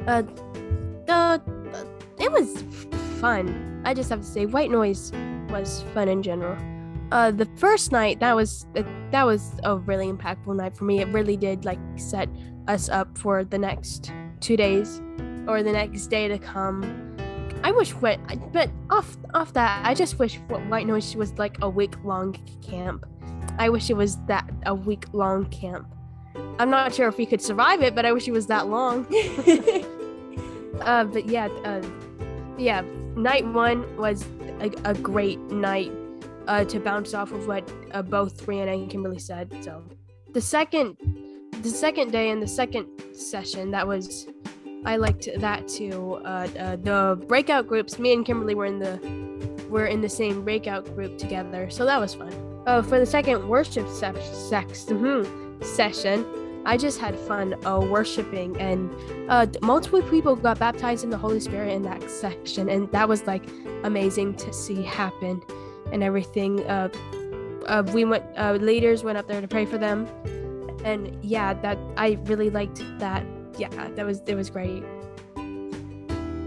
uh, 0.08 0.24
the, 1.06 1.42
it 2.20 2.32
was 2.32 2.64
fun. 3.20 3.82
I 3.86 3.94
just 3.94 4.10
have 4.10 4.22
to 4.22 4.26
say, 4.26 4.46
White 4.46 4.72
Noise 4.72 5.12
was 5.50 5.84
fun 5.94 6.08
in 6.08 6.24
general. 6.24 6.58
Uh, 7.12 7.32
the 7.32 7.46
first 7.58 7.92
night 7.92 8.20
that 8.20 8.36
was 8.36 8.66
that 9.12 9.26
was 9.26 9.52
a 9.64 9.78
really 9.78 10.12
impactful 10.12 10.56
night 10.56 10.76
for 10.76 10.86
me. 10.86 11.02
It 11.02 11.08
really 11.10 11.38
did 11.38 11.64
like 11.66 11.80
set 11.98 12.30
us 12.68 12.90
up 12.90 13.18
for 13.18 13.44
the 13.44 13.58
next 13.60 14.12
two 14.40 14.58
days 14.58 15.02
or 15.48 15.62
the 15.62 15.72
next 15.72 16.08
day 16.08 16.28
to 16.28 16.40
come. 16.40 17.05
I 17.66 17.72
wish 17.72 17.96
what, 17.96 18.20
but 18.54 18.70
off 18.92 19.18
off 19.34 19.54
that, 19.54 19.84
I 19.84 19.96
just 19.96 20.20
wish 20.20 20.36
what 20.50 20.64
White 20.68 20.86
Noise 20.86 21.16
was 21.16 21.34
like 21.40 21.58
a 21.64 21.68
week 21.70 21.96
long 22.04 22.34
camp. 22.62 23.08
I 23.58 23.70
wish 23.70 23.90
it 23.90 23.96
was 23.96 24.18
that 24.28 24.48
a 24.68 24.76
week 24.76 25.06
long 25.14 25.46
camp. 25.46 25.88
I'm 26.60 26.70
not 26.70 26.94
sure 26.94 27.08
if 27.08 27.18
we 27.18 27.26
could 27.26 27.42
survive 27.42 27.82
it, 27.82 27.96
but 27.96 28.06
I 28.06 28.12
wish 28.12 28.28
it 28.28 28.34
was 28.34 28.46
that 28.48 28.68
long. 28.68 29.08
uh, 30.82 31.06
but 31.06 31.26
yeah, 31.28 31.48
uh, 31.66 31.82
yeah. 32.56 32.82
Night 33.16 33.48
one 33.48 33.98
was 33.98 34.28
a, 34.60 34.70
a 34.84 34.94
great 34.94 35.40
night 35.50 35.92
uh, 36.48 36.66
to 36.66 36.80
bounce 36.80 37.16
off 37.16 37.32
of 37.32 37.48
what 37.48 37.68
uh, 37.94 38.04
both 38.04 38.46
Brianna 38.46 38.76
and 38.76 38.92
Kimberly 38.92 39.18
said. 39.18 39.52
So 39.62 39.84
the 40.34 40.42
second, 40.42 40.98
the 41.64 41.70
second 41.70 42.12
day 42.12 42.30
and 42.30 42.44
the 42.44 42.48
second 42.48 42.88
session, 43.16 43.72
that 43.72 43.88
was, 43.88 44.28
I 44.86 44.98
liked 44.98 45.28
that 45.38 45.68
too. 45.68 46.20
Uh, 46.24 46.48
uh, 46.60 46.76
the 46.76 47.24
breakout 47.28 47.68
groups, 47.68 47.98
me 47.98 48.14
and 48.14 48.26
Kimberly 48.26 48.56
were 48.56 48.68
in 48.68 48.80
the, 48.80 49.00
were 49.70 49.88
in 49.88 50.02
the 50.02 50.10
same 50.10 50.44
breakout 50.44 50.86
group 50.96 51.18
together, 51.18 51.70
so 51.70 51.86
that 51.86 52.00
was 52.00 52.14
fun. 52.14 52.34
Uh, 52.68 52.82
for 52.82 53.00
the 53.00 53.06
second 53.06 53.48
worship 53.48 53.88
se- 53.90 54.14
sex, 54.50 54.86
mm-hmm, 54.86 55.62
session, 55.64 56.26
I 56.66 56.78
just 56.78 57.00
had 57.00 57.18
fun 57.20 57.54
uh, 57.66 57.80
worshiping, 57.80 58.58
and 58.58 58.92
uh, 59.30 59.46
multiple 59.62 60.02
people 60.04 60.36
got 60.36 60.58
baptized 60.58 61.04
in 61.04 61.10
the 61.12 61.18
Holy 61.18 61.40
Spirit 61.40 61.74
in 61.74 61.84
that 61.84 62.10
section, 62.10 62.70
and 62.70 62.92
that 62.92 63.08
was 63.08 63.26
like 63.28 63.48
amazing 63.84 64.36
to 64.36 64.52
see 64.52 64.82
happen 64.82 65.42
and 65.92 66.04
everything. 66.04 66.66
Uh, 66.66 66.90
uh, 67.68 67.84
we 67.94 68.04
went, 68.06 68.24
uh, 68.38 68.54
leaders 68.54 69.04
went 69.04 69.18
up 69.18 69.28
there 69.28 69.42
to 69.42 69.48
pray 69.48 69.66
for 69.66 69.78
them, 69.78 70.08
and 70.84 71.16
yeah, 71.24 71.54
that 71.54 71.78
I 71.98 72.18
really 72.24 72.50
liked 72.50 72.84
that. 73.00 73.24
Yeah, 73.58 73.70
that 73.96 74.06
was 74.06 74.22
it 74.26 74.36
was 74.36 74.50
great. 74.50 74.84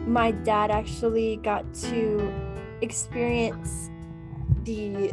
My 0.06 0.30
dad 0.30 0.70
actually 0.70 1.36
got 1.36 1.72
to 1.74 2.32
experience 2.80 3.90
the 4.64 5.12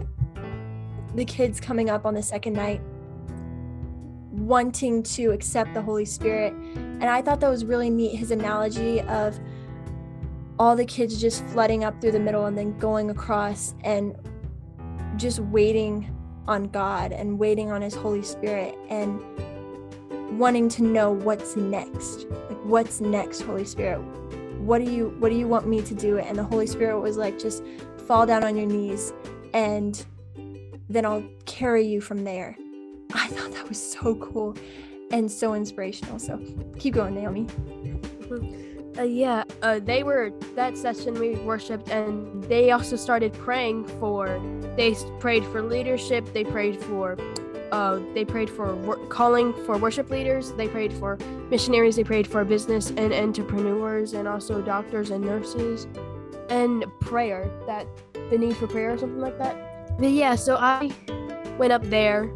the 1.16 1.26
kids 1.26 1.60
coming 1.60 1.90
up 1.90 2.06
on 2.06 2.14
the 2.14 2.24
second 2.24 2.54
night 2.54 2.82
wanting 4.32 5.02
to 5.02 5.32
accept 5.32 5.74
the 5.74 5.82
Holy 5.82 6.06
Spirit. 6.06 6.54
And 6.76 7.06
I 7.06 7.22
thought 7.22 7.40
that 7.40 7.50
was 7.50 7.66
really 7.66 7.90
neat 7.90 8.16
his 8.16 8.32
analogy 8.32 9.02
of 9.02 9.40
all 10.60 10.76
the 10.76 10.86
kids 10.86 11.20
just 11.20 11.44
flooding 11.46 11.84
up 11.84 12.00
through 12.00 12.12
the 12.12 12.20
middle 12.20 12.46
and 12.46 12.58
then 12.58 12.78
going 12.78 13.10
across 13.10 13.76
and 13.84 14.16
just 15.18 15.40
waiting 15.40 16.14
on 16.48 16.66
God 16.66 17.12
and 17.12 17.40
waiting 17.40 17.72
on 17.72 17.82
his 17.82 17.96
Holy 17.96 18.22
Spirit 18.22 18.78
and 18.90 19.22
wanting 20.38 20.70
to 20.70 20.84
know 20.84 21.12
what's 21.12 21.56
next. 21.56 22.26
Like 22.50 22.64
what's 22.64 23.02
next, 23.02 23.42
Holy 23.42 23.66
Spirit? 23.66 24.00
What 24.60 24.84
do 24.84 24.92
you 24.92 25.16
what 25.20 25.30
do 25.30 25.36
you 25.36 25.48
want 25.48 25.68
me 25.68 25.82
to 25.82 25.94
do? 25.94 26.18
And 26.18 26.38
the 26.38 26.44
Holy 26.44 26.68
Spirit 26.68 27.00
was 27.00 27.18
like 27.18 27.40
just 27.40 27.64
fall 28.08 28.26
down 28.26 28.44
on 28.44 28.56
your 28.56 28.68
knees 28.68 29.14
and 29.54 30.06
then 30.90 31.06
I'll 31.06 31.24
carry 31.46 31.86
you 31.86 32.02
from 32.02 32.24
there. 32.24 32.56
I 33.14 33.28
thought 33.28 33.52
that 33.54 33.68
was 33.70 33.82
so 33.82 34.16
cool 34.16 34.56
and 35.12 35.32
so 35.32 35.54
inspirational. 35.54 36.20
So 36.20 36.40
keep 36.78 36.94
going, 36.94 37.16
Naomi. 37.16 37.48
Uh, 38.98 39.04
yeah, 39.04 39.44
uh, 39.62 39.80
they 39.80 40.04
were 40.04 40.32
that 40.56 40.78
session 40.78 41.16
we 41.16 41.36
worshipped, 41.36 41.90
and 41.90 42.44
they 42.46 42.72
also 42.72 42.96
started 42.96 43.34
praying 43.34 43.86
for. 44.00 44.28
They 44.78 44.96
prayed 45.20 45.44
for 45.46 45.62
leadership. 45.62 46.32
They 46.34 46.44
prayed 46.44 46.82
for. 46.82 47.18
Uh, 47.72 48.00
they 48.14 48.24
prayed 48.24 48.50
for 48.50 48.76
wor- 48.76 49.06
calling 49.08 49.54
for 49.66 49.78
worship 49.78 50.10
leaders. 50.10 50.54
They 50.54 50.68
prayed 50.68 50.94
for 50.94 51.18
missionaries. 51.50 51.96
They 51.96 52.04
prayed 52.04 52.28
for 52.28 52.44
business 52.46 52.92
and 52.92 53.14
entrepreneurs, 53.14 54.14
and 54.14 54.28
also 54.28 54.62
doctors 54.62 55.10
and 55.12 55.24
nurses, 55.24 55.88
and 56.50 56.86
prayer. 57.00 57.50
That 57.68 57.88
the 58.30 58.38
need 58.38 58.56
for 58.58 58.68
prayer 58.68 58.94
or 58.94 58.98
something 58.98 59.20
like 59.20 59.38
that. 59.40 59.98
But 60.00 60.10
yeah, 60.10 60.36
so 60.36 60.56
I 60.56 60.92
went 61.58 61.74
up 61.74 61.84
there 61.84 62.32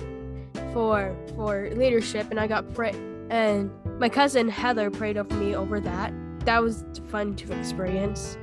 for 0.73 1.15
for 1.35 1.69
leadership, 1.71 2.27
and 2.31 2.39
I 2.39 2.47
got 2.47 2.73
pray. 2.73 2.93
And 3.29 3.71
my 3.99 4.09
cousin 4.09 4.49
Heather 4.49 4.89
prayed 4.89 5.17
over 5.17 5.33
me 5.35 5.55
over 5.55 5.79
that. 5.79 6.13
That 6.45 6.63
was 6.63 6.83
fun 7.09 7.35
to 7.37 7.53
experience. 7.57 8.37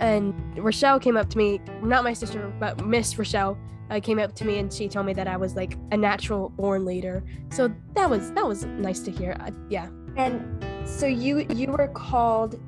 And 0.00 0.34
Rochelle 0.56 0.98
came 0.98 1.16
up 1.16 1.30
to 1.30 1.38
me, 1.38 1.60
not 1.82 2.02
my 2.02 2.12
sister, 2.12 2.52
but 2.58 2.84
Miss 2.84 3.16
Rochelle 3.16 3.56
uh, 3.90 4.00
came 4.00 4.18
up 4.18 4.34
to 4.36 4.44
me 4.44 4.58
and 4.58 4.72
she 4.72 4.88
told 4.88 5.06
me 5.06 5.12
that 5.14 5.28
I 5.28 5.36
was 5.36 5.56
like 5.56 5.76
a 5.92 5.96
natural 5.96 6.48
born 6.50 6.84
leader. 6.84 7.22
So 7.50 7.72
that 7.94 8.08
was 8.08 8.32
that 8.32 8.46
was 8.46 8.64
nice 8.64 9.00
to 9.00 9.10
hear. 9.10 9.36
Uh, 9.40 9.50
yeah. 9.68 9.88
And 10.16 10.64
so 10.88 11.06
you 11.06 11.46
you 11.54 11.72
were 11.72 11.88
called. 11.88 12.60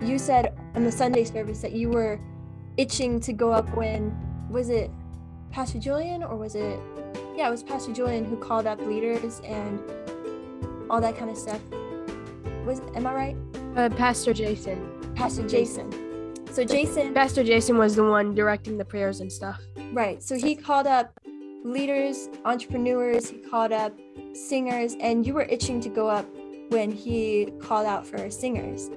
You 0.00 0.18
said 0.18 0.54
in 0.74 0.84
the 0.84 0.92
Sunday 0.92 1.24
service 1.24 1.60
that 1.62 1.72
you 1.72 1.88
were 1.88 2.20
itching 2.76 3.18
to 3.20 3.32
go 3.32 3.50
up 3.50 3.74
when 3.74 4.14
was 4.50 4.68
it 4.68 4.90
Pastor 5.50 5.78
Julian 5.78 6.22
or 6.22 6.36
was 6.36 6.54
it 6.54 6.78
yeah, 7.34 7.48
it 7.48 7.50
was 7.50 7.62
Pastor 7.62 7.92
Julian 7.92 8.24
who 8.24 8.36
called 8.36 8.66
up 8.66 8.80
leaders 8.80 9.40
and 9.44 9.80
all 10.90 11.00
that 11.00 11.16
kind 11.16 11.30
of 11.30 11.36
stuff. 11.36 11.60
Was 12.64 12.80
am 12.94 13.06
I 13.06 13.14
right? 13.14 13.36
Uh, 13.76 13.88
Pastor 13.90 14.32
Jason. 14.32 15.14
Pastor 15.14 15.46
Jason. 15.46 15.90
So 16.52 16.64
Jason 16.64 17.14
Pastor 17.14 17.44
Jason 17.44 17.78
was 17.78 17.96
the 17.96 18.04
one 18.04 18.34
directing 18.34 18.78
the 18.78 18.84
prayers 18.84 19.20
and 19.20 19.30
stuff. 19.30 19.60
Right. 19.92 20.22
So 20.22 20.36
he 20.36 20.54
called 20.54 20.86
up 20.86 21.18
leaders, 21.64 22.28
entrepreneurs, 22.44 23.30
he 23.30 23.38
called 23.38 23.72
up 23.72 23.92
singers, 24.34 24.94
and 25.00 25.26
you 25.26 25.34
were 25.34 25.42
itching 25.42 25.80
to 25.82 25.88
go 25.88 26.08
up 26.08 26.26
when 26.68 26.90
he 26.90 27.52
called 27.60 27.86
out 27.86 28.06
for 28.06 28.30
singers. 28.30 28.90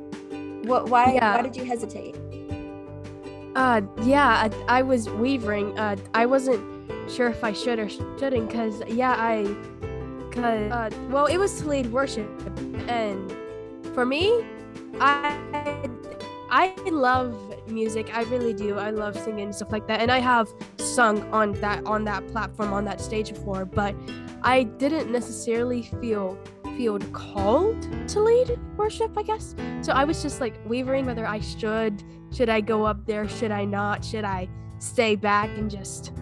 What 0.68 0.90
why 0.90 1.14
Yeah. 1.14 1.36
why 1.36 1.42
did 1.42 1.56
you 1.56 1.66
hesitate? 1.66 2.16
Uh, 3.56 3.82
yeah, 4.04 4.50
I, 4.68 4.80
I 4.80 4.82
was 4.84 5.10
wavering. 5.10 5.78
Uh, 5.78 5.96
I 6.14 6.26
wasn't 6.26 6.64
sure 7.10 7.28
if 7.30 7.44
I 7.44 7.52
should 7.54 7.80
or 7.80 7.90
shouldn't, 7.90 8.52
cause 8.52 8.84
yeah, 8.88 9.16
I, 9.18 9.44
cause 10.32 10.72
uh, 10.72 10.90
well, 11.10 11.26
it 11.26 11.38
was 11.38 11.60
to 11.62 11.68
lead 11.68 11.92
worship, 11.92 12.30
and 12.88 13.32
for 13.96 14.06
me, 14.06 14.46
I, 15.00 15.90
I 16.52 16.74
love 16.90 17.49
music. 17.70 18.16
I 18.16 18.24
really 18.24 18.54
do. 18.54 18.78
I 18.78 18.90
love 18.90 19.18
singing 19.18 19.46
and 19.46 19.56
stuff 19.56 19.72
like 19.72 19.88
that, 19.88 20.02
and 20.02 20.12
I 20.12 20.20
have 20.20 20.48
sung 20.78 21.22
on 21.32 21.54
that 21.62 21.86
on 21.86 22.04
that 22.06 22.28
platform 22.28 22.74
on 22.74 22.86
that 22.86 23.02
stage 23.02 23.34
before, 23.34 23.66
but 23.66 23.96
I 24.42 24.64
didn't 24.64 25.12
necessarily 25.12 25.84
feel 26.02 26.38
feel 26.78 27.00
called 27.12 27.82
to 28.10 28.20
lead 28.22 28.60
worship. 28.78 29.18
I 29.18 29.24
guess 29.24 29.56
so. 29.82 29.92
I 29.92 30.04
was 30.04 30.22
just 30.22 30.42
like 30.42 30.56
wavering 30.66 31.06
whether 31.06 31.26
I 31.26 31.40
should 31.40 32.04
should 32.32 32.50
I 32.50 32.62
go 32.62 32.86
up 32.86 33.06
there? 33.06 33.28
Should 33.28 33.52
I 33.52 33.66
not? 33.66 34.04
Should 34.06 34.26
I 34.26 34.48
stay 34.80 35.16
back 35.16 35.50
and 35.58 35.70
just 35.70 36.14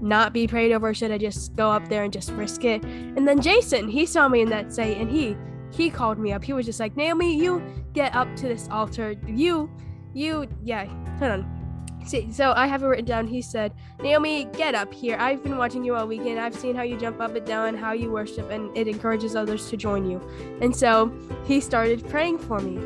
not 0.00 0.32
be 0.32 0.46
prayed 0.46 0.72
over? 0.72 0.94
Should 0.94 1.10
I 1.10 1.18
just 1.18 1.56
go 1.56 1.70
up 1.70 1.88
there 1.88 2.04
and 2.04 2.12
just 2.12 2.30
risk 2.32 2.64
it? 2.64 2.84
And 2.84 3.26
then 3.26 3.40
Jason, 3.40 3.88
he 3.88 4.06
saw 4.06 4.28
me 4.28 4.42
in 4.42 4.50
that 4.50 4.72
say 4.72 4.94
and 4.94 5.10
he 5.10 5.36
he 5.70 5.90
called 5.90 6.18
me 6.18 6.32
up. 6.32 6.44
He 6.44 6.52
was 6.52 6.66
just 6.66 6.80
like, 6.80 6.96
Naomi, 6.96 7.36
you 7.36 7.62
get 7.92 8.14
up 8.14 8.34
to 8.36 8.48
this 8.48 8.68
altar. 8.70 9.14
You, 9.26 9.70
you, 10.14 10.48
yeah, 10.62 10.86
hold 11.18 11.32
on. 11.32 11.58
See, 12.06 12.32
so 12.32 12.52
I 12.56 12.66
have 12.66 12.82
it 12.82 12.86
written 12.86 13.04
down. 13.04 13.26
He 13.26 13.42
said, 13.42 13.74
Naomi, 14.00 14.44
get 14.54 14.74
up 14.74 14.94
here. 14.94 15.16
I've 15.18 15.42
been 15.42 15.58
watching 15.58 15.84
you 15.84 15.94
all 15.94 16.06
weekend. 16.06 16.38
I've 16.40 16.54
seen 16.54 16.74
how 16.74 16.82
you 16.82 16.96
jump 16.96 17.20
up 17.20 17.34
and 17.34 17.46
down, 17.46 17.74
how 17.74 17.92
you 17.92 18.10
worship, 18.10 18.50
and 18.50 18.74
it 18.76 18.88
encourages 18.88 19.36
others 19.36 19.68
to 19.68 19.76
join 19.76 20.10
you. 20.10 20.18
And 20.62 20.74
so 20.74 21.12
he 21.44 21.60
started 21.60 22.08
praying 22.08 22.38
for 22.38 22.60
me. 22.60 22.78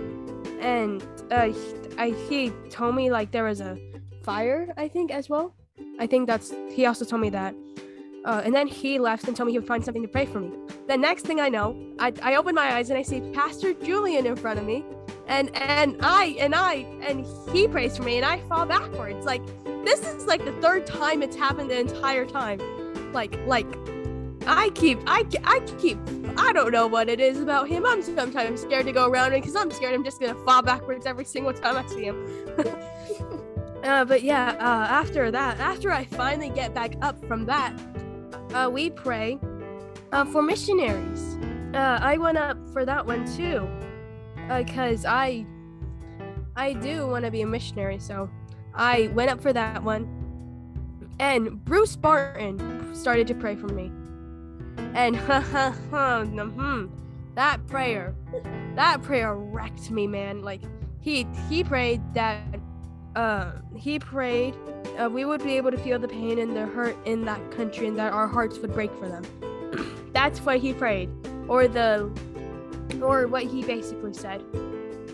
And 0.61 1.03
uh, 1.31 1.53
I 1.99 2.11
he 2.29 2.51
told 2.71 2.97
me 2.97 3.11
like 3.11 3.31
there 3.31 3.45
was 3.45 3.61
a 3.61 3.79
fire, 4.25 4.73
I 4.77 4.89
think 4.89 5.13
as 5.13 5.29
well. 5.29 5.55
I 6.01 6.07
think 6.07 6.27
that's 6.27 6.53
he 6.71 6.87
also 6.87 7.05
told 7.05 7.23
me 7.23 7.31
that. 7.31 7.55
Uh, 8.25 8.41
and 8.45 8.55
then 8.55 8.67
he 8.67 8.99
left 8.99 9.27
and 9.27 9.37
told 9.37 9.47
me 9.47 9.53
he 9.53 9.59
would 9.59 9.69
find 9.69 9.85
something 9.85 10.03
to 10.03 10.09
pray 10.09 10.27
for 10.27 10.41
me. 10.41 10.51
The 10.87 10.97
next 10.97 11.27
thing 11.27 11.41
I 11.41 11.49
know, 11.49 11.77
I, 11.99 12.13
I 12.23 12.37
open 12.37 12.55
my 12.55 12.75
eyes 12.75 12.91
and 12.91 12.99
I 12.99 13.03
see 13.03 13.21
Pastor 13.33 13.75
Julian 13.75 14.27
in 14.27 14.37
front 14.37 14.61
of 14.61 14.65
me, 14.65 14.85
and 15.27 15.55
and 15.57 15.97
I 16.03 16.37
and 16.39 16.55
I 16.55 16.87
and 17.03 17.27
he 17.53 17.69
prays 17.69 17.97
for 17.97 18.03
me, 18.03 18.17
and 18.17 18.27
I 18.27 18.41
fall 18.49 18.67
backwards. 18.67 19.25
Like 19.25 19.43
this 19.85 20.01
is 20.07 20.27
like 20.27 20.45
the 20.45 20.53
third 20.61 20.87
time 20.87 21.23
it's 21.23 21.37
happened 21.37 21.71
the 21.71 21.79
entire 21.79 22.27
time. 22.27 22.61
Like 23.13 23.39
like 23.47 23.67
I 24.47 24.71
keep 24.71 25.01
I 25.07 25.25
I 25.45 25.61
keep 25.79 25.99
I 26.37 26.53
don't 26.53 26.73
know 26.73 26.87
what 26.87 27.09
it 27.09 27.21
is 27.21 27.41
about 27.41 27.69
him. 27.69 27.87
I'm 27.87 28.03
sometimes 28.03 28.63
scared 28.63 28.87
to 28.87 28.93
go 28.93 29.09
around 29.09 29.33
him 29.33 29.41
because 29.41 29.57
I'm 29.57 29.71
scared 29.71 29.95
I'm 29.95 30.05
just 30.05 30.21
gonna 30.21 30.35
fall 30.45 30.63
backwards 30.63 31.07
every 31.07 31.25
single 31.25 31.53
time 31.53 31.77
I 31.77 31.87
see 31.87 32.05
him. 32.05 32.27
uh, 33.85 34.05
but 34.05 34.23
yeah, 34.23 34.57
uh, 34.59 34.87
after 34.93 35.31
that, 35.31 35.59
after 35.61 35.91
I 35.91 36.05
finally 36.05 36.51
get 36.51 36.75
back 36.75 36.95
up 37.03 37.23
from 37.27 37.47
that, 37.47 37.79
uh, 38.55 38.69
we 38.73 38.91
pray 38.91 39.39
uh, 40.13 40.25
for 40.25 40.43
missionaries. 40.43 41.37
Uh, 41.75 41.99
I 42.03 42.19
went 42.19 42.39
up 42.39 42.59
for 42.73 42.85
that 42.85 43.07
one 43.07 43.25
too, 43.37 43.69
because 44.49 45.05
I 45.05 45.47
I 46.57 46.75
do 46.75 47.07
want 47.07 47.25
to 47.25 47.31
be 47.31 47.43
a 47.43 47.47
missionary. 47.47 47.99
So 47.99 48.31
I 48.75 49.09
went 49.15 49.31
up 49.31 49.41
for 49.41 49.53
that 49.53 49.83
one, 49.83 50.09
and 51.19 51.65
Bruce 51.65 51.97
Barton 51.97 52.95
started 52.95 53.27
to 53.29 53.35
pray 53.35 53.57
for 53.57 53.69
me, 53.69 53.91
and 54.95 55.17
hmm, 55.91 56.87
that 57.35 57.67
prayer, 57.67 58.15
that 58.77 59.03
prayer 59.03 59.35
wrecked 59.35 59.91
me, 59.91 60.07
man. 60.07 60.43
Like 60.43 60.63
he 61.01 61.27
he 61.49 61.65
prayed 61.65 62.01
that 62.15 62.43
uh, 63.17 63.53
he 63.77 63.99
prayed 63.99 64.55
uh, 64.99 65.09
we 65.09 65.25
would 65.25 65.43
be 65.43 65.57
able 65.57 65.71
to 65.71 65.79
feel 65.79 65.99
the 65.99 66.09
pain 66.09 66.39
and 66.39 66.57
the 66.57 66.67
hurt 66.67 66.97
in 67.07 67.25
that 67.25 67.51
country 67.51 67.87
and 67.87 67.99
that 67.99 68.13
our 68.13 68.27
hearts 68.27 68.59
would 68.59 68.73
break 68.73 68.93
for 68.99 69.09
them. 69.09 69.25
That's 70.13 70.41
what 70.41 70.59
he 70.59 70.73
prayed, 70.73 71.09
or 71.49 71.67
the, 71.67 72.11
or 73.03 73.27
what 73.27 73.45
he 73.45 73.63
basically 73.63 74.13
said. 74.13 74.43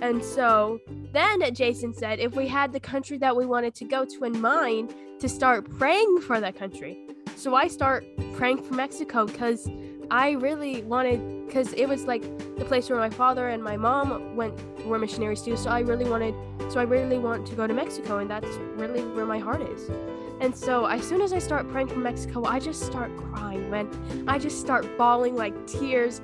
And 0.01 0.23
so 0.23 0.81
then 1.13 1.43
Jason 1.55 1.93
said 1.93 2.21
if 2.21 2.35
we 2.35 2.47
had 2.47 2.73
the 2.73 2.81
country 2.81 3.19
that 3.19 3.37
we 3.37 3.47
wanted 3.47 3.75
to 3.77 3.85
go 3.85 4.05
to 4.05 4.25
in 4.25 4.41
mind, 4.41 4.95
to 5.19 5.29
start 5.29 5.69
praying 5.79 6.21
for 6.21 6.41
that 6.41 6.57
country. 6.57 6.97
So 7.37 7.55
I 7.55 7.67
start 7.67 8.05
praying 8.35 8.63
for 8.63 8.75
Mexico 8.75 9.27
because 9.27 9.69
I 10.11 10.31
really 10.33 10.83
wanted, 10.83 11.47
because 11.47 11.73
it 11.73 11.87
was 11.87 12.05
like 12.05 12.23
the 12.57 12.65
place 12.65 12.89
where 12.89 12.99
my 12.99 13.11
father 13.11 13.49
and 13.49 13.63
my 13.63 13.77
mom 13.77 14.37
went 14.37 14.55
were 14.87 14.99
missionaries 14.99 15.43
too. 15.43 15.57
So 15.57 15.71
I 15.71 15.81
really 15.81 16.09
wanted, 16.09 16.35
so 16.71 16.81
I 16.81 16.85
really 16.85 17.19
want 17.19 17.47
to 17.49 17.55
go 17.55 17.67
to 17.67 17.75
Mexico, 17.75 18.19
and 18.19 18.31
that's 18.31 18.47
really 18.77 19.03
where 19.03 19.27
my 19.27 19.39
heart 19.39 19.63
is. 19.63 19.91
And 20.41 20.57
so 20.57 20.87
as 20.87 21.07
soon 21.07 21.21
as 21.21 21.33
I 21.33 21.41
start 21.41 21.69
praying 21.69 21.89
for 21.89 21.99
Mexico, 21.99 22.45
I 22.45 22.61
just 22.61 22.83
start 22.87 23.15
crying, 23.17 23.69
man. 23.71 24.25
I 24.29 24.39
just 24.39 24.61
start 24.61 24.87
bawling 24.97 25.35
like 25.35 25.67
tears, 25.67 26.21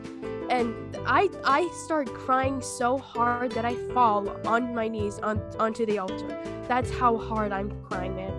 and 0.50 0.74
I 1.06 1.28
I 1.44 1.68
start 1.84 2.12
crying 2.12 2.60
so 2.60 2.98
hard 2.98 3.52
that 3.52 3.64
I 3.64 3.74
fall 3.92 4.28
on 4.46 4.74
my 4.74 4.88
knees 4.88 5.18
on 5.18 5.40
onto 5.58 5.86
the 5.86 5.98
altar. 5.98 6.28
That's 6.68 6.90
how 6.90 7.16
hard 7.16 7.52
I'm 7.52 7.70
crying, 7.82 8.16
man. 8.16 8.32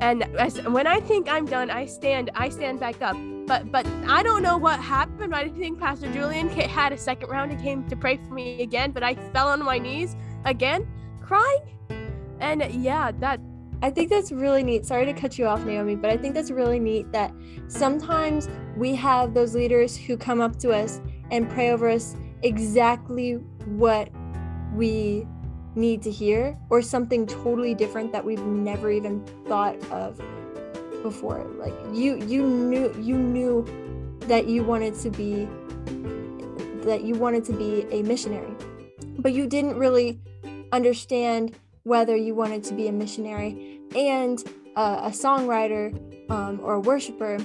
And 0.00 0.24
as, 0.36 0.60
when 0.62 0.86
I 0.86 1.00
think 1.00 1.28
I'm 1.28 1.46
done, 1.46 1.70
I 1.70 1.86
stand 1.86 2.30
I 2.34 2.48
stand 2.48 2.80
back 2.80 3.00
up. 3.02 3.16
But 3.46 3.70
but 3.70 3.86
I 4.06 4.22
don't 4.22 4.42
know 4.42 4.56
what 4.56 4.80
happened. 4.80 5.34
I 5.34 5.48
think 5.48 5.78
Pastor 5.78 6.12
Julian 6.12 6.48
had 6.48 6.92
a 6.92 6.98
second 6.98 7.28
round 7.28 7.52
and 7.52 7.60
came 7.60 7.86
to 7.88 7.96
pray 7.96 8.16
for 8.16 8.34
me 8.34 8.62
again. 8.62 8.90
But 8.90 9.02
I 9.02 9.14
fell 9.32 9.48
on 9.48 9.64
my 9.64 9.78
knees 9.78 10.16
again, 10.44 10.86
crying. 11.20 11.62
And 12.40 12.62
yeah, 12.74 13.12
that 13.20 13.40
I 13.82 13.90
think 13.90 14.10
that's 14.10 14.30
really 14.30 14.62
neat. 14.62 14.86
Sorry 14.86 15.04
to 15.04 15.12
cut 15.12 15.38
you 15.38 15.46
off, 15.46 15.64
Naomi, 15.64 15.96
but 15.96 16.08
I 16.08 16.16
think 16.16 16.34
that's 16.34 16.52
really 16.52 16.78
neat 16.78 17.10
that 17.10 17.34
sometimes 17.66 18.48
we 18.76 18.94
have 18.94 19.34
those 19.34 19.56
leaders 19.56 19.96
who 19.96 20.16
come 20.16 20.40
up 20.40 20.56
to 20.60 20.70
us 20.70 21.00
and 21.32 21.50
pray 21.50 21.72
over 21.72 21.88
us 21.88 22.14
exactly 22.42 23.32
what 23.64 24.08
we 24.74 25.26
need 25.74 26.02
to 26.02 26.10
hear 26.10 26.56
or 26.70 26.80
something 26.80 27.26
totally 27.26 27.74
different 27.74 28.12
that 28.12 28.24
we've 28.24 28.44
never 28.44 28.90
even 28.90 29.24
thought 29.48 29.76
of 29.90 30.20
before. 31.02 31.44
Like 31.58 31.74
you 31.92 32.16
you 32.26 32.46
knew 32.46 32.94
you 33.00 33.16
knew 33.16 33.66
that 34.20 34.46
you 34.46 34.62
wanted 34.62 34.94
to 35.00 35.10
be 35.10 35.48
that 36.84 37.02
you 37.02 37.14
wanted 37.14 37.44
to 37.44 37.52
be 37.52 37.86
a 37.90 38.02
missionary 38.02 38.54
but 39.18 39.32
you 39.32 39.46
didn't 39.46 39.76
really 39.76 40.18
understand 40.72 41.54
whether 41.84 42.16
you 42.16 42.34
wanted 42.34 42.62
to 42.64 42.74
be 42.74 42.88
a 42.88 42.92
missionary 42.92 43.80
and 43.94 44.44
a 44.76 45.10
songwriter 45.10 45.92
um, 46.30 46.60
or 46.62 46.74
a 46.74 46.80
worshiper. 46.80 47.38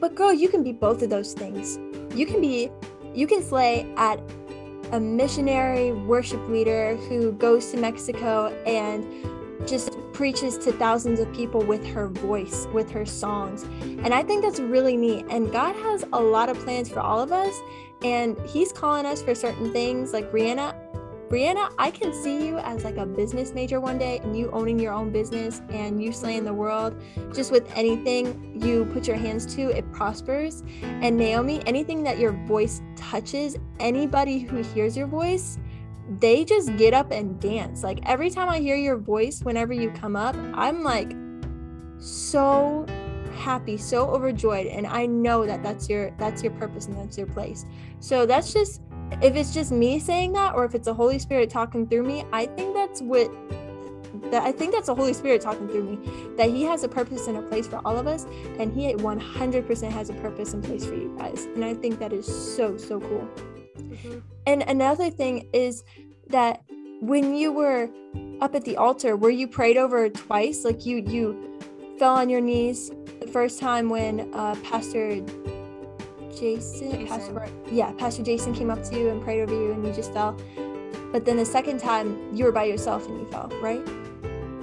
But 0.00 0.14
girl 0.14 0.32
you 0.32 0.48
can 0.48 0.62
be 0.62 0.72
both 0.72 1.02
of 1.02 1.10
those 1.10 1.34
things. 1.34 1.78
You 2.16 2.26
can 2.26 2.40
be 2.40 2.70
you 3.14 3.26
can 3.26 3.42
slay 3.42 3.92
at 3.96 4.20
a 4.92 5.00
missionary 5.00 5.92
worship 5.92 6.46
leader 6.48 6.96
who 7.08 7.32
goes 7.32 7.70
to 7.70 7.78
Mexico 7.78 8.48
and 8.66 9.06
just 9.66 9.96
preaches 10.12 10.58
to 10.58 10.72
thousands 10.72 11.20
of 11.20 11.32
people 11.32 11.62
with 11.62 11.86
her 11.86 12.08
voice, 12.08 12.66
with 12.72 12.90
her 12.90 13.06
songs. 13.06 13.62
And 13.80 14.12
I 14.12 14.22
think 14.22 14.42
that's 14.42 14.60
really 14.60 14.96
neat. 14.96 15.26
And 15.30 15.50
God 15.52 15.74
has 15.76 16.04
a 16.12 16.20
lot 16.20 16.48
of 16.48 16.58
plans 16.58 16.88
for 16.88 17.00
all 17.00 17.20
of 17.20 17.32
us. 17.32 17.54
And 18.02 18.38
He's 18.46 18.72
calling 18.72 19.06
us 19.06 19.22
for 19.22 19.34
certain 19.34 19.72
things. 19.72 20.12
Like 20.12 20.32
Brianna, 20.32 20.74
Brianna, 21.32 21.72
I 21.78 21.90
can 21.90 22.12
see 22.12 22.46
you 22.46 22.58
as 22.58 22.84
like 22.84 22.98
a 22.98 23.06
business 23.06 23.54
major 23.54 23.80
one 23.80 23.96
day 23.96 24.18
and 24.18 24.36
you 24.36 24.50
owning 24.50 24.78
your 24.78 24.92
own 24.92 25.10
business 25.10 25.62
and 25.70 26.04
you 26.04 26.12
slaying 26.12 26.44
the 26.44 26.52
world. 26.52 26.94
Just 27.32 27.50
with 27.50 27.72
anything 27.74 28.60
you 28.62 28.84
put 28.92 29.08
your 29.08 29.16
hands 29.16 29.46
to, 29.54 29.70
it 29.70 29.90
prospers. 29.92 30.62
And 30.82 31.16
Naomi, 31.16 31.62
anything 31.66 32.02
that 32.02 32.18
your 32.18 32.32
voice 32.46 32.82
touches, 32.96 33.56
anybody 33.80 34.40
who 34.40 34.58
hears 34.58 34.94
your 34.94 35.06
voice, 35.06 35.58
they 36.20 36.44
just 36.44 36.76
get 36.76 36.92
up 36.92 37.10
and 37.10 37.40
dance. 37.40 37.82
Like 37.82 38.00
every 38.04 38.28
time 38.28 38.50
I 38.50 38.58
hear 38.58 38.76
your 38.76 38.98
voice, 38.98 39.40
whenever 39.40 39.72
you 39.72 39.90
come 39.92 40.16
up, 40.16 40.36
I'm 40.52 40.82
like 40.82 41.12
so 41.96 42.84
happy, 43.36 43.78
so 43.78 44.06
overjoyed, 44.10 44.66
and 44.66 44.86
I 44.86 45.06
know 45.06 45.46
that 45.46 45.62
that's 45.62 45.88
your 45.88 46.10
that's 46.18 46.42
your 46.42 46.52
purpose 46.52 46.88
and 46.88 46.96
that's 46.98 47.16
your 47.16 47.26
place. 47.28 47.64
So 48.00 48.26
that's 48.26 48.52
just 48.52 48.82
if 49.20 49.34
it's 49.36 49.52
just 49.52 49.72
me 49.72 49.98
saying 49.98 50.32
that 50.32 50.54
or 50.54 50.64
if 50.64 50.74
it's 50.74 50.86
the 50.86 50.94
holy 50.94 51.18
spirit 51.18 51.50
talking 51.50 51.86
through 51.86 52.02
me 52.02 52.24
i 52.32 52.46
think 52.46 52.74
that's 52.74 53.02
what 53.02 53.30
that 54.30 54.42
i 54.42 54.52
think 54.52 54.72
that's 54.72 54.86
the 54.86 54.94
holy 54.94 55.12
spirit 55.12 55.40
talking 55.40 55.68
through 55.68 55.84
me 55.84 56.36
that 56.36 56.48
he 56.50 56.62
has 56.62 56.84
a 56.84 56.88
purpose 56.88 57.26
and 57.26 57.36
a 57.36 57.42
place 57.42 57.66
for 57.66 57.80
all 57.84 57.98
of 57.98 58.06
us 58.06 58.24
and 58.58 58.72
he 58.72 58.92
100% 58.94 59.90
has 59.90 60.10
a 60.10 60.14
purpose 60.14 60.54
and 60.54 60.62
place 60.62 60.84
for 60.84 60.94
you 60.94 61.14
guys. 61.18 61.44
And 61.54 61.64
i 61.64 61.74
think 61.74 61.98
that 61.98 62.12
is 62.12 62.26
so 62.26 62.76
so 62.76 63.00
cool. 63.00 63.28
Mm-hmm. 63.78 64.18
and 64.46 64.62
another 64.62 65.10
thing 65.10 65.48
is 65.52 65.84
that 66.28 66.62
when 67.00 67.34
you 67.34 67.52
were 67.52 67.90
up 68.40 68.54
at 68.54 68.64
the 68.64 68.76
altar 68.76 69.16
were 69.16 69.30
you 69.30 69.48
prayed 69.48 69.76
over 69.76 70.08
twice? 70.08 70.64
Like 70.64 70.86
you 70.86 70.98
you 70.98 71.58
fell 71.98 72.14
on 72.14 72.28
your 72.28 72.40
knees 72.40 72.90
the 73.20 73.26
first 73.26 73.60
time 73.60 73.88
when 73.88 74.32
uh, 74.34 74.54
pastor 74.62 75.20
Jason, 76.32 76.90
Jason. 76.90 77.06
Pastor, 77.06 77.48
yeah, 77.70 77.92
Pastor 77.92 78.22
Jason 78.22 78.54
came 78.54 78.70
up 78.70 78.82
to 78.84 78.98
you 78.98 79.08
and 79.10 79.22
prayed 79.22 79.42
over 79.42 79.54
you, 79.54 79.72
and 79.72 79.86
you 79.86 79.92
just 79.92 80.12
fell. 80.12 80.36
But 81.12 81.24
then 81.24 81.36
the 81.36 81.44
second 81.44 81.78
time, 81.78 82.34
you 82.34 82.44
were 82.44 82.52
by 82.52 82.64
yourself 82.64 83.06
and 83.06 83.20
you 83.20 83.26
fell, 83.26 83.48
right? 83.60 83.86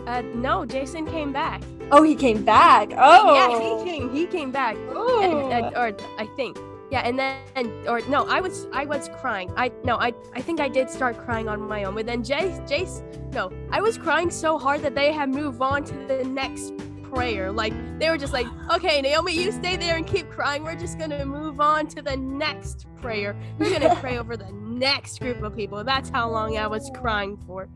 Uh, 0.07 0.21
no, 0.33 0.65
Jason 0.65 1.05
came 1.05 1.31
back. 1.31 1.61
Oh, 1.91 2.01
he 2.01 2.15
came 2.15 2.43
back. 2.43 2.89
Oh, 2.97 3.33
yeah, 3.35 3.83
he 3.83 3.91
came. 3.91 4.09
He 4.11 4.25
came 4.25 4.51
back. 4.51 4.75
Oh, 4.89 5.21
and, 5.21 5.65
and, 5.65 5.77
or 5.77 5.95
I 6.17 6.25
think, 6.35 6.57
yeah, 6.89 7.01
and 7.01 7.19
then, 7.19 7.37
and, 7.55 7.71
or 7.87 8.01
no, 8.09 8.25
I 8.27 8.41
was, 8.41 8.67
I 8.73 8.85
was 8.85 9.09
crying. 9.21 9.51
I 9.55 9.71
no, 9.83 9.97
I, 9.97 10.13
I 10.33 10.41
think 10.41 10.59
I 10.59 10.67
did 10.67 10.89
start 10.89 11.17
crying 11.19 11.47
on 11.47 11.61
my 11.61 11.83
own. 11.83 11.93
But 11.93 12.07
then 12.07 12.23
Jace, 12.23 12.67
Jace, 12.67 13.03
no, 13.33 13.51
I 13.69 13.81
was 13.81 13.97
crying 13.97 14.31
so 14.31 14.57
hard 14.57 14.81
that 14.81 14.95
they 14.95 15.11
had 15.11 15.29
moved 15.29 15.61
on 15.61 15.83
to 15.83 15.93
the 16.07 16.23
next 16.23 16.73
prayer. 17.13 17.51
Like 17.51 17.73
they 17.99 18.09
were 18.09 18.17
just 18.17 18.33
like, 18.33 18.47
okay, 18.71 19.01
Naomi, 19.01 19.33
you 19.33 19.51
stay 19.51 19.75
there 19.75 19.97
and 19.97 20.05
keep 20.05 20.29
crying. 20.29 20.63
We're 20.63 20.75
just 20.75 20.97
gonna 20.97 21.25
move 21.25 21.59
on 21.59 21.87
to 21.87 22.01
the 22.01 22.15
next 22.17 22.85
prayer. 23.01 23.35
We're 23.57 23.77
gonna 23.77 23.95
pray 24.01 24.17
over 24.17 24.37
the 24.37 24.51
next 24.51 25.19
group 25.19 25.41
of 25.41 25.55
people. 25.55 25.83
That's 25.83 26.09
how 26.09 26.29
long 26.29 26.57
I 26.57 26.67
was 26.67 26.89
crying 26.95 27.37
for. 27.45 27.67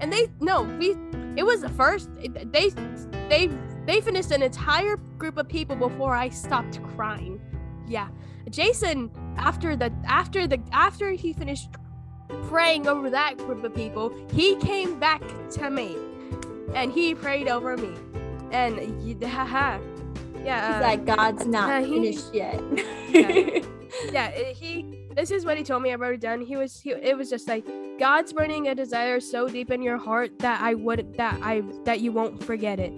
And 0.00 0.12
they 0.12 0.28
no, 0.40 0.62
we 0.62 0.96
it 1.36 1.44
was 1.44 1.60
the 1.60 1.68
first 1.68 2.10
they 2.52 2.70
they 3.28 3.48
they 3.86 4.00
finished 4.00 4.30
an 4.30 4.42
entire 4.42 4.96
group 5.18 5.36
of 5.36 5.48
people 5.48 5.76
before 5.76 6.14
I 6.14 6.28
stopped 6.28 6.82
crying. 6.94 7.40
Yeah. 7.86 8.08
Jason 8.48 9.10
after 9.36 9.76
the 9.76 9.92
after 10.06 10.46
the 10.46 10.60
after 10.72 11.10
he 11.12 11.32
finished 11.32 11.68
praying 12.44 12.86
over 12.86 13.10
that 13.10 13.36
group 13.38 13.64
of 13.64 13.74
people, 13.74 14.12
he 14.32 14.56
came 14.56 14.98
back 14.98 15.22
to 15.50 15.70
me 15.70 15.96
and 16.74 16.92
he 16.92 17.14
prayed 17.14 17.48
over 17.48 17.76
me 17.76 17.92
and 18.50 19.24
haha, 19.24 19.78
yeah. 20.44 20.68
He's 20.68 20.76
uh, 20.76 20.80
like 20.80 21.04
God's 21.04 21.46
not 21.46 21.84
he, 21.84 21.94
finished 21.94 22.34
yet. 22.34 22.62
yeah. 23.10 23.60
yeah, 24.12 24.30
he. 24.52 24.96
This 25.16 25.30
is 25.32 25.44
what 25.44 25.56
he 25.56 25.64
told 25.64 25.82
me. 25.82 25.92
I 25.92 25.96
wrote 25.96 26.14
it 26.14 26.20
down. 26.20 26.40
He 26.40 26.56
was. 26.56 26.80
He, 26.80 26.90
it 26.90 27.16
was 27.16 27.28
just 27.28 27.48
like 27.48 27.66
God's 27.98 28.32
burning 28.32 28.68
a 28.68 28.74
desire 28.74 29.20
so 29.20 29.48
deep 29.48 29.70
in 29.70 29.82
your 29.82 29.98
heart 29.98 30.38
that 30.38 30.60
I 30.62 30.74
would 30.74 31.14
that 31.16 31.38
I 31.42 31.62
that 31.84 32.00
you 32.00 32.12
won't 32.12 32.42
forget 32.42 32.78
it. 32.78 32.92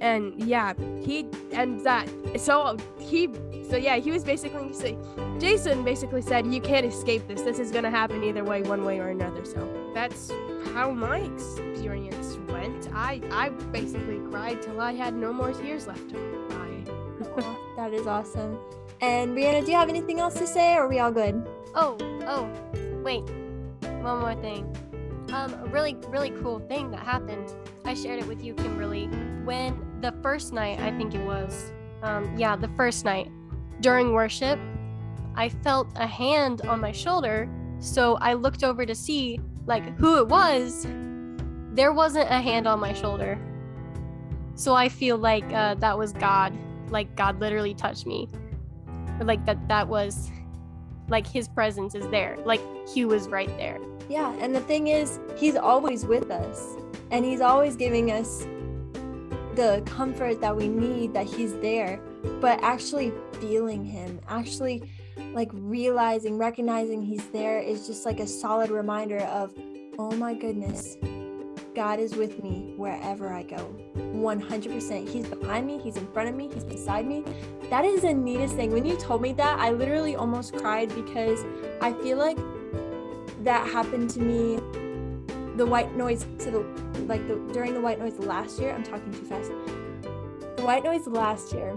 and 0.00 0.34
yeah, 0.44 0.74
he 1.02 1.26
and 1.52 1.80
that 1.84 2.08
so 2.36 2.76
he 2.98 3.28
so 3.70 3.76
yeah, 3.76 3.96
he 3.96 4.10
was 4.10 4.24
basically 4.24 4.72
say 4.72 4.96
Jason 5.38 5.84
basically 5.84 6.22
said 6.22 6.46
you 6.46 6.60
can't 6.60 6.86
escape 6.86 7.26
this. 7.26 7.42
This 7.42 7.58
is 7.58 7.70
gonna 7.70 7.90
happen 7.90 8.22
either 8.22 8.44
way, 8.44 8.62
one 8.62 8.84
way 8.84 8.98
or 8.98 9.08
another. 9.08 9.44
So 9.44 9.90
that's 9.94 10.30
how 10.72 10.90
my 10.90 11.18
experience 11.18 12.38
went. 12.48 12.88
I 12.94 13.20
I 13.30 13.48
basically 13.48 14.20
cried 14.30 14.62
till 14.62 14.80
I 14.80 14.92
had 14.92 15.14
no 15.14 15.32
more 15.32 15.52
tears 15.52 15.86
left 15.86 16.08
to 16.10 16.46
cry. 16.48 17.54
That 17.76 17.92
is 17.92 18.06
awesome. 18.06 18.58
And 19.00 19.36
Rihanna, 19.36 19.64
do 19.64 19.72
you 19.72 19.76
have 19.76 19.88
anything 19.88 20.20
else 20.20 20.34
to 20.34 20.46
say, 20.46 20.74
or 20.74 20.84
are 20.84 20.88
we 20.88 21.00
all 21.00 21.10
good? 21.10 21.46
Oh, 21.74 21.98
oh, 22.26 22.48
wait. 23.02 23.24
One 24.02 24.20
more 24.20 24.34
thing. 24.36 24.64
Um, 25.32 25.52
a 25.54 25.66
really, 25.66 25.96
really 26.08 26.30
cool 26.42 26.60
thing 26.60 26.90
that 26.92 27.00
happened. 27.00 27.52
I 27.84 27.94
shared 27.94 28.20
it 28.20 28.26
with 28.28 28.42
you, 28.42 28.54
Kimberly. 28.54 29.06
When 29.44 29.76
the 30.00 30.12
first 30.22 30.52
night, 30.52 30.78
I 30.78 30.96
think 30.96 31.14
it 31.14 31.24
was, 31.26 31.72
um, 32.02 32.34
yeah, 32.38 32.54
the 32.56 32.68
first 32.76 33.04
night 33.04 33.28
during 33.84 34.12
worship, 34.12 34.58
I 35.34 35.50
felt 35.50 35.88
a 35.96 36.06
hand 36.06 36.62
on 36.62 36.80
my 36.80 36.90
shoulder. 36.90 37.46
So 37.80 38.14
I 38.14 38.32
looked 38.32 38.64
over 38.64 38.86
to 38.86 38.94
see 38.94 39.38
like 39.66 39.84
who 39.98 40.16
it 40.20 40.26
was. 40.26 40.86
There 41.72 41.92
wasn't 41.92 42.30
a 42.30 42.40
hand 42.40 42.66
on 42.66 42.80
my 42.80 42.94
shoulder. 42.94 43.38
So 44.54 44.74
I 44.74 44.88
feel 44.88 45.18
like 45.18 45.44
uh, 45.52 45.74
that 45.74 45.98
was 45.98 46.14
God. 46.14 46.56
Like 46.88 47.14
God 47.14 47.40
literally 47.40 47.74
touched 47.74 48.06
me. 48.06 48.26
Or 49.20 49.26
like 49.26 49.44
that 49.44 49.68
that 49.68 49.86
was 49.86 50.30
like 51.08 51.26
his 51.26 51.46
presence 51.46 51.94
is 51.94 52.08
there. 52.08 52.38
Like 52.42 52.62
he 52.88 53.04
was 53.04 53.28
right 53.28 53.54
there. 53.58 53.78
Yeah, 54.08 54.34
and 54.40 54.54
the 54.54 54.62
thing 54.62 54.86
is, 54.86 55.20
he's 55.36 55.56
always 55.56 56.06
with 56.06 56.30
us, 56.30 56.76
and 57.10 57.22
he's 57.22 57.42
always 57.42 57.76
giving 57.76 58.10
us 58.12 58.46
the 59.56 59.82
comfort 59.84 60.40
that 60.40 60.56
we 60.56 60.68
need 60.68 61.12
that 61.12 61.26
he's 61.26 61.54
there, 61.58 62.00
but 62.40 62.62
actually 62.62 63.12
feeling 63.40 63.84
him, 63.84 64.20
actually 64.28 64.82
like 65.32 65.50
realizing, 65.52 66.38
recognizing 66.38 67.02
he's 67.02 67.26
there 67.28 67.58
is 67.60 67.86
just 67.86 68.04
like 68.04 68.20
a 68.20 68.26
solid 68.26 68.70
reminder 68.70 69.18
of, 69.18 69.52
oh 69.98 70.10
my 70.12 70.34
goodness, 70.34 70.96
God 71.74 71.98
is 71.98 72.14
with 72.14 72.42
me 72.42 72.72
wherever 72.76 73.32
I 73.32 73.42
go. 73.42 73.74
100%. 73.96 75.08
He's 75.08 75.26
behind 75.26 75.66
me, 75.66 75.78
he's 75.78 75.96
in 75.96 76.06
front 76.12 76.28
of 76.28 76.34
me, 76.34 76.48
he's 76.52 76.64
beside 76.64 77.06
me. 77.06 77.24
That 77.68 77.84
is 77.84 78.02
the 78.02 78.14
neatest 78.14 78.54
thing. 78.54 78.70
When 78.70 78.84
you 78.84 78.96
told 78.96 79.22
me 79.22 79.32
that, 79.34 79.58
I 79.58 79.70
literally 79.70 80.14
almost 80.14 80.56
cried 80.56 80.94
because 80.94 81.44
I 81.80 81.92
feel 81.94 82.16
like 82.16 82.38
that 83.42 83.68
happened 83.68 84.10
to 84.10 84.20
me 84.20 84.56
the 85.56 85.66
white 85.66 85.94
noise 85.96 86.26
to 86.40 86.50
the 86.50 86.60
like 87.06 87.26
the 87.28 87.36
during 87.52 87.74
the 87.74 87.80
white 87.80 87.98
noise 87.98 88.18
last 88.18 88.58
year. 88.58 88.72
I'm 88.72 88.82
talking 88.82 89.12
too 89.12 89.24
fast. 89.24 89.50
The 90.56 90.62
white 90.64 90.84
noise 90.84 91.06
last 91.06 91.52
year. 91.52 91.74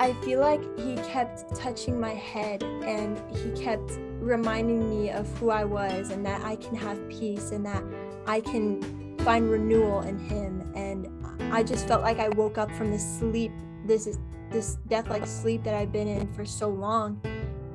I 0.00 0.12
feel 0.24 0.40
like 0.40 0.62
he 0.78 0.94
kept 0.96 1.54
touching 1.56 1.98
my 1.98 2.14
head 2.14 2.62
and 2.62 3.20
he 3.36 3.50
kept 3.60 3.98
reminding 4.20 4.88
me 4.88 5.10
of 5.10 5.26
who 5.38 5.50
I 5.50 5.64
was 5.64 6.10
and 6.10 6.24
that 6.24 6.42
I 6.44 6.56
can 6.56 6.76
have 6.76 7.08
peace 7.08 7.50
and 7.50 7.66
that 7.66 7.82
I 8.26 8.40
can 8.40 9.16
find 9.18 9.50
renewal 9.50 10.02
in 10.02 10.18
him 10.18 10.72
and 10.76 11.08
I 11.52 11.62
just 11.62 11.88
felt 11.88 12.02
like 12.02 12.18
I 12.18 12.28
woke 12.28 12.58
up 12.58 12.70
from 12.72 12.90
this 12.90 13.18
sleep 13.18 13.52
this 13.86 14.06
is 14.06 14.18
this 14.50 14.78
death 14.88 15.08
like 15.08 15.26
sleep 15.26 15.64
that 15.64 15.74
I've 15.74 15.92
been 15.92 16.06
in 16.06 16.32
for 16.32 16.44
so 16.44 16.68
long 16.68 17.20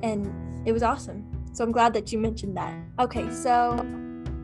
and 0.02 0.32
it 0.66 0.72
was 0.72 0.82
awesome. 0.82 1.26
So 1.52 1.62
I'm 1.62 1.72
glad 1.72 1.92
that 1.94 2.12
you 2.12 2.18
mentioned 2.18 2.56
that. 2.56 2.74
Okay, 2.98 3.30
so 3.30 3.84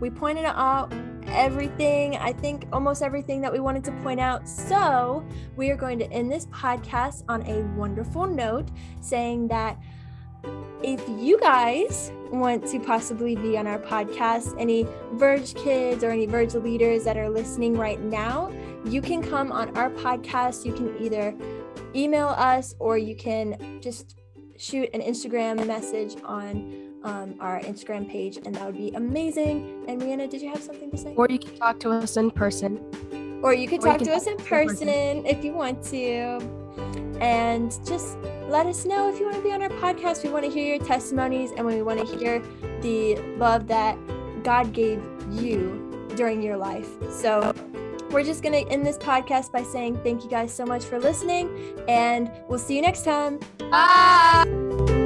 we 0.01 0.11
pointed 0.11 0.45
out 0.45 0.93
everything, 1.31 2.17
I 2.17 2.33
think 2.33 2.67
almost 2.73 3.03
everything 3.03 3.41
that 3.41 3.53
we 3.53 3.61
wanted 3.61 3.85
to 3.85 3.93
point 4.03 4.21
out. 4.21 4.49
So 4.49 5.25
we 5.57 5.71
are 5.71 5.77
going 5.77 5.99
to 6.01 6.11
end 6.13 6.31
this 6.31 6.47
podcast 6.47 7.25
on 7.29 7.43
a 7.47 7.63
wonderful 7.77 8.27
note 8.27 8.69
saying 9.01 9.49
that 9.49 9.79
if 10.83 11.07
you 11.09 11.39
guys 11.39 12.13
want 12.31 12.67
to 12.69 12.81
possibly 12.81 13.37
be 13.37 13.59
on 13.59 13.67
our 13.67 13.79
podcast, 13.79 14.55
any 14.59 14.87
Verge 15.13 15.55
kids 15.55 16.03
or 16.03 16.11
any 16.11 16.27
Verge 16.27 16.55
leaders 16.55 17.05
that 17.05 17.17
are 17.17 17.29
listening 17.29 17.77
right 17.77 18.01
now, 18.01 18.51
you 18.85 19.03
can 19.03 19.23
come 19.23 19.53
on 19.53 19.77
our 19.77 19.91
podcast. 19.91 20.65
You 20.65 20.73
can 20.73 20.97
either 21.03 21.35
email 21.95 22.29
us 22.29 22.75
or 22.79 22.97
you 22.97 23.15
can 23.17 23.81
just 23.81 24.17
shoot 24.57 24.89
an 24.95 25.01
Instagram 25.01 25.67
message 25.67 26.17
on 26.25 26.90
um, 27.03 27.35
our 27.41 27.61
Instagram 27.61 28.09
page, 28.09 28.39
and 28.45 28.55
that 28.55 28.67
would 28.67 28.77
be 28.77 28.91
amazing. 28.95 29.85
And 29.89 30.01
Rihanna, 30.01 30.29
did 30.31 30.43
you 30.43 30.51
have 30.51 30.63
something 30.63 30.91
to 30.91 30.97
say? 30.97 31.15
Or 31.17 31.27
you 31.29 31.39
can 31.39 31.57
talk 31.57 31.81
to 31.81 31.91
us 31.91 32.17
in 32.17 32.31
person. 32.31 32.79
Or 33.43 33.55
you 33.55 33.69
could 33.69 33.81
Or 33.81 33.87
talk 33.87 33.99
can 33.99 34.07
to 34.09 34.13
us 34.13 34.25
talk 34.25 34.33
in 34.33 34.39
to 34.39 34.43
us 34.43 34.51
in 34.51 34.67
person. 34.69 34.87
person 34.89 35.27
if 35.27 35.45
you 35.45 35.53
want 35.53 35.83
to. 35.85 36.39
And 37.21 37.71
just 37.87 38.19
let 38.49 38.67
us 38.67 38.85
know 38.85 39.09
if 39.13 39.19
you 39.19 39.25
want 39.27 39.37
to 39.37 39.43
be 39.43 39.53
on 39.53 39.63
our 39.63 39.69
podcast. 39.69 40.23
We 40.25 40.31
want 40.31 40.45
to 40.45 40.51
hear 40.51 40.77
your 40.77 40.85
testimonies 40.85 41.51
and 41.57 41.67
we 41.67 41.83
want 41.83 42.07
to 42.07 42.19
hear 42.19 42.41
the 42.81 43.17
love 43.37 43.67
that 43.69 43.97
God 44.43 44.73
gave 44.73 45.03
you 45.31 46.09
during 46.17 46.43
your 46.43 46.57
life. 46.57 46.89
So 47.11 47.55
we're 48.11 48.25
just 48.25 48.43
going 48.43 48.65
to 48.65 48.71
end 48.73 48.85
this 48.87 48.99
podcast 48.99 49.53
by 49.53 49.63
saying 49.63 50.01
thank 50.03 50.25
you 50.25 50.31
guys 50.31 50.53
so 50.53 50.67
much 50.67 50.85
for 50.85 50.99
listening, 50.99 51.79
and 51.89 52.31
we'll 52.49 52.59
see 52.59 52.75
you 52.77 52.83
next 52.83 53.05
time. 53.05 53.39
Bye. 53.71 55.00